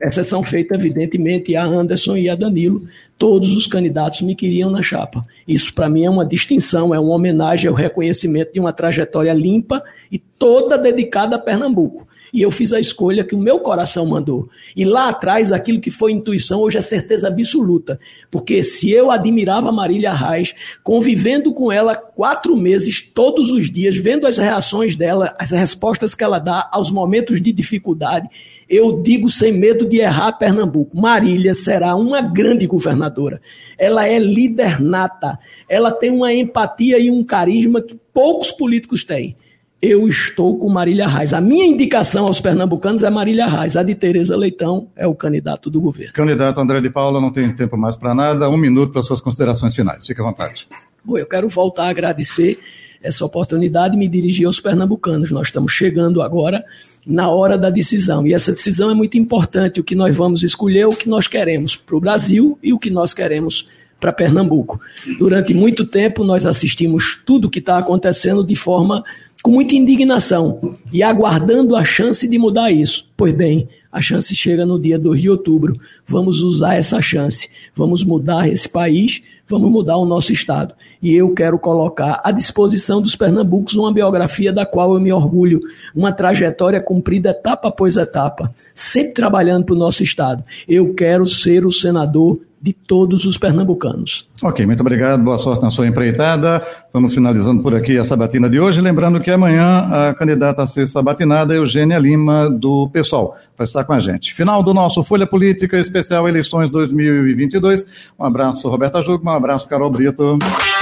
Exceção 0.00 0.42
feita, 0.42 0.74
evidentemente, 0.74 1.56
a 1.56 1.64
Anderson 1.64 2.16
e 2.16 2.28
a 2.28 2.34
Danilo. 2.34 2.82
Todos 3.16 3.56
os 3.56 3.66
candidatos 3.66 4.20
me 4.20 4.34
queriam 4.34 4.70
na 4.70 4.82
chapa. 4.82 5.22
Isso, 5.48 5.72
para 5.72 5.88
mim, 5.88 6.04
é 6.04 6.10
uma 6.10 6.24
distinção, 6.24 6.94
é 6.94 7.00
uma 7.00 7.14
homenagem 7.14 7.68
ao 7.68 7.74
reconhecimento 7.74 8.52
de 8.52 8.60
uma 8.60 8.72
trajetória 8.72 9.32
limpa 9.32 9.82
e 10.12 10.18
toda 10.18 10.76
dedicada 10.76 11.36
a 11.36 11.38
Pernambuco 11.38 12.06
e 12.36 12.42
eu 12.42 12.50
fiz 12.50 12.74
a 12.74 12.78
escolha 12.78 13.24
que 13.24 13.34
o 13.34 13.38
meu 13.38 13.58
coração 13.60 14.04
mandou. 14.04 14.46
E 14.76 14.84
lá 14.84 15.08
atrás, 15.08 15.50
aquilo 15.50 15.80
que 15.80 15.90
foi 15.90 16.12
intuição, 16.12 16.60
hoje 16.60 16.76
é 16.76 16.82
certeza 16.82 17.28
absoluta. 17.28 17.98
Porque 18.30 18.62
se 18.62 18.90
eu 18.90 19.10
admirava 19.10 19.72
Marília 19.72 20.12
Reis, 20.12 20.54
convivendo 20.84 21.54
com 21.54 21.72
ela 21.72 21.96
quatro 21.96 22.54
meses, 22.54 23.00
todos 23.00 23.50
os 23.50 23.70
dias, 23.70 23.96
vendo 23.96 24.26
as 24.26 24.36
reações 24.36 24.94
dela, 24.94 25.34
as 25.38 25.50
respostas 25.50 26.14
que 26.14 26.22
ela 26.22 26.38
dá 26.38 26.68
aos 26.70 26.90
momentos 26.90 27.40
de 27.40 27.50
dificuldade, 27.52 28.28
eu 28.68 29.00
digo 29.00 29.30
sem 29.30 29.50
medo 29.50 29.86
de 29.86 30.00
errar 30.00 30.32
Pernambuco. 30.32 30.94
Marília 30.94 31.54
será 31.54 31.96
uma 31.96 32.20
grande 32.20 32.66
governadora. 32.66 33.40
Ela 33.78 34.06
é 34.06 34.18
líder 34.18 34.78
nata. 34.78 35.38
Ela 35.66 35.90
tem 35.90 36.10
uma 36.10 36.34
empatia 36.34 36.98
e 36.98 37.10
um 37.10 37.24
carisma 37.24 37.80
que 37.80 37.98
poucos 38.12 38.52
políticos 38.52 39.04
têm 39.04 39.34
eu 39.80 40.08
estou 40.08 40.58
com 40.58 40.68
Marília 40.68 41.06
Reis. 41.06 41.32
A 41.34 41.40
minha 41.40 41.66
indicação 41.66 42.26
aos 42.26 42.40
pernambucanos 42.40 43.02
é 43.02 43.10
Marília 43.10 43.46
Reis. 43.46 43.76
A 43.76 43.82
de 43.82 43.94
Tereza 43.94 44.36
Leitão 44.36 44.88
é 44.96 45.06
o 45.06 45.14
candidato 45.14 45.70
do 45.70 45.80
governo. 45.80 46.12
Candidato 46.12 46.60
André 46.60 46.80
de 46.80 46.90
Paula, 46.90 47.20
não 47.20 47.30
tem 47.30 47.54
tempo 47.54 47.76
mais 47.76 47.96
para 47.96 48.14
nada. 48.14 48.48
Um 48.48 48.56
minuto 48.56 48.92
para 48.92 49.02
suas 49.02 49.20
considerações 49.20 49.74
finais. 49.74 50.06
Fique 50.06 50.20
à 50.20 50.24
vontade. 50.24 50.66
Bom, 51.04 51.18
eu 51.18 51.26
quero 51.26 51.48
voltar 51.48 51.84
a 51.84 51.88
agradecer 51.90 52.58
essa 53.02 53.24
oportunidade 53.24 53.94
e 53.94 53.98
me 53.98 54.08
dirigir 54.08 54.46
aos 54.46 54.58
pernambucanos. 54.58 55.30
Nós 55.30 55.48
estamos 55.48 55.72
chegando 55.72 56.22
agora 56.22 56.64
na 57.06 57.28
hora 57.28 57.56
da 57.56 57.70
decisão. 57.70 58.26
E 58.26 58.32
essa 58.32 58.52
decisão 58.52 58.90
é 58.90 58.94
muito 58.94 59.18
importante. 59.18 59.80
O 59.80 59.84
que 59.84 59.94
nós 59.94 60.16
vamos 60.16 60.42
escolher, 60.42 60.86
o 60.86 60.96
que 60.96 61.08
nós 61.08 61.28
queremos 61.28 61.76
para 61.76 61.96
o 61.96 62.00
Brasil 62.00 62.58
e 62.62 62.72
o 62.72 62.78
que 62.78 62.90
nós 62.90 63.12
queremos 63.12 63.66
para 64.00 64.12
Pernambuco. 64.12 64.80
Durante 65.18 65.54
muito 65.54 65.86
tempo, 65.86 66.24
nós 66.24 66.44
assistimos 66.44 67.20
tudo 67.24 67.46
o 67.46 67.50
que 67.50 67.60
está 67.60 67.78
acontecendo 67.78 68.44
de 68.44 68.54
forma 68.54 69.02
com 69.46 69.52
muita 69.52 69.76
indignação 69.76 70.74
e 70.92 71.04
aguardando 71.04 71.76
a 71.76 71.84
chance 71.84 72.26
de 72.26 72.36
mudar 72.36 72.72
isso. 72.72 73.06
Pois 73.16 73.32
bem, 73.32 73.68
a 73.92 74.00
chance 74.00 74.34
chega 74.34 74.66
no 74.66 74.76
dia 74.76 74.98
2 74.98 75.20
de 75.20 75.30
outubro. 75.30 75.78
Vamos 76.04 76.40
usar 76.40 76.74
essa 76.74 77.00
chance. 77.00 77.48
Vamos 77.72 78.02
mudar 78.02 78.48
esse 78.48 78.68
país, 78.68 79.22
vamos 79.48 79.70
mudar 79.70 79.98
o 79.98 80.04
nosso 80.04 80.32
Estado. 80.32 80.74
E 81.00 81.14
eu 81.14 81.32
quero 81.32 81.60
colocar 81.60 82.20
à 82.24 82.32
disposição 82.32 83.00
dos 83.00 83.14
pernambucos 83.14 83.76
uma 83.76 83.92
biografia 83.92 84.52
da 84.52 84.66
qual 84.66 84.94
eu 84.94 85.00
me 85.00 85.12
orgulho, 85.12 85.60
uma 85.94 86.10
trajetória 86.10 86.80
cumprida 86.80 87.30
etapa 87.30 87.68
após 87.68 87.96
etapa, 87.96 88.52
sempre 88.74 89.12
trabalhando 89.12 89.64
para 89.64 89.76
o 89.76 89.78
nosso 89.78 90.02
Estado. 90.02 90.42
Eu 90.68 90.92
quero 90.92 91.24
ser 91.24 91.64
o 91.64 91.70
senador 91.70 92.40
de 92.66 92.72
todos 92.72 93.24
os 93.24 93.38
pernambucanos. 93.38 94.28
Ok, 94.42 94.66
muito 94.66 94.80
obrigado, 94.80 95.22
boa 95.22 95.38
sorte 95.38 95.62
na 95.62 95.70
sua 95.70 95.86
empreitada. 95.86 96.60
Vamos 96.92 97.14
finalizando 97.14 97.62
por 97.62 97.76
aqui 97.76 97.96
a 97.96 98.04
sabatina 98.04 98.50
de 98.50 98.58
hoje. 98.58 98.80
Lembrando 98.80 99.20
que 99.20 99.30
amanhã 99.30 100.08
a 100.08 100.14
candidata 100.14 100.64
a 100.64 100.66
ser 100.66 100.88
sabatinada 100.88 101.54
é 101.54 101.58
Eugênia 101.58 101.96
Lima, 101.96 102.50
do 102.50 102.90
PSOL, 102.92 103.36
vai 103.56 103.64
estar 103.64 103.84
com 103.84 103.92
a 103.92 104.00
gente. 104.00 104.34
Final 104.34 104.64
do 104.64 104.74
nosso 104.74 105.04
Folha 105.04 105.28
Política 105.28 105.78
Especial 105.78 106.28
Eleições 106.28 106.68
2022. 106.68 107.86
Um 108.18 108.24
abraço, 108.24 108.68
Roberta 108.68 109.00
Jugman, 109.00 109.34
um 109.34 109.36
abraço, 109.36 109.68
Carol 109.68 109.88
Brito. 109.88 110.36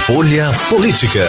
Folha 0.06 0.52
Política. 0.70 1.28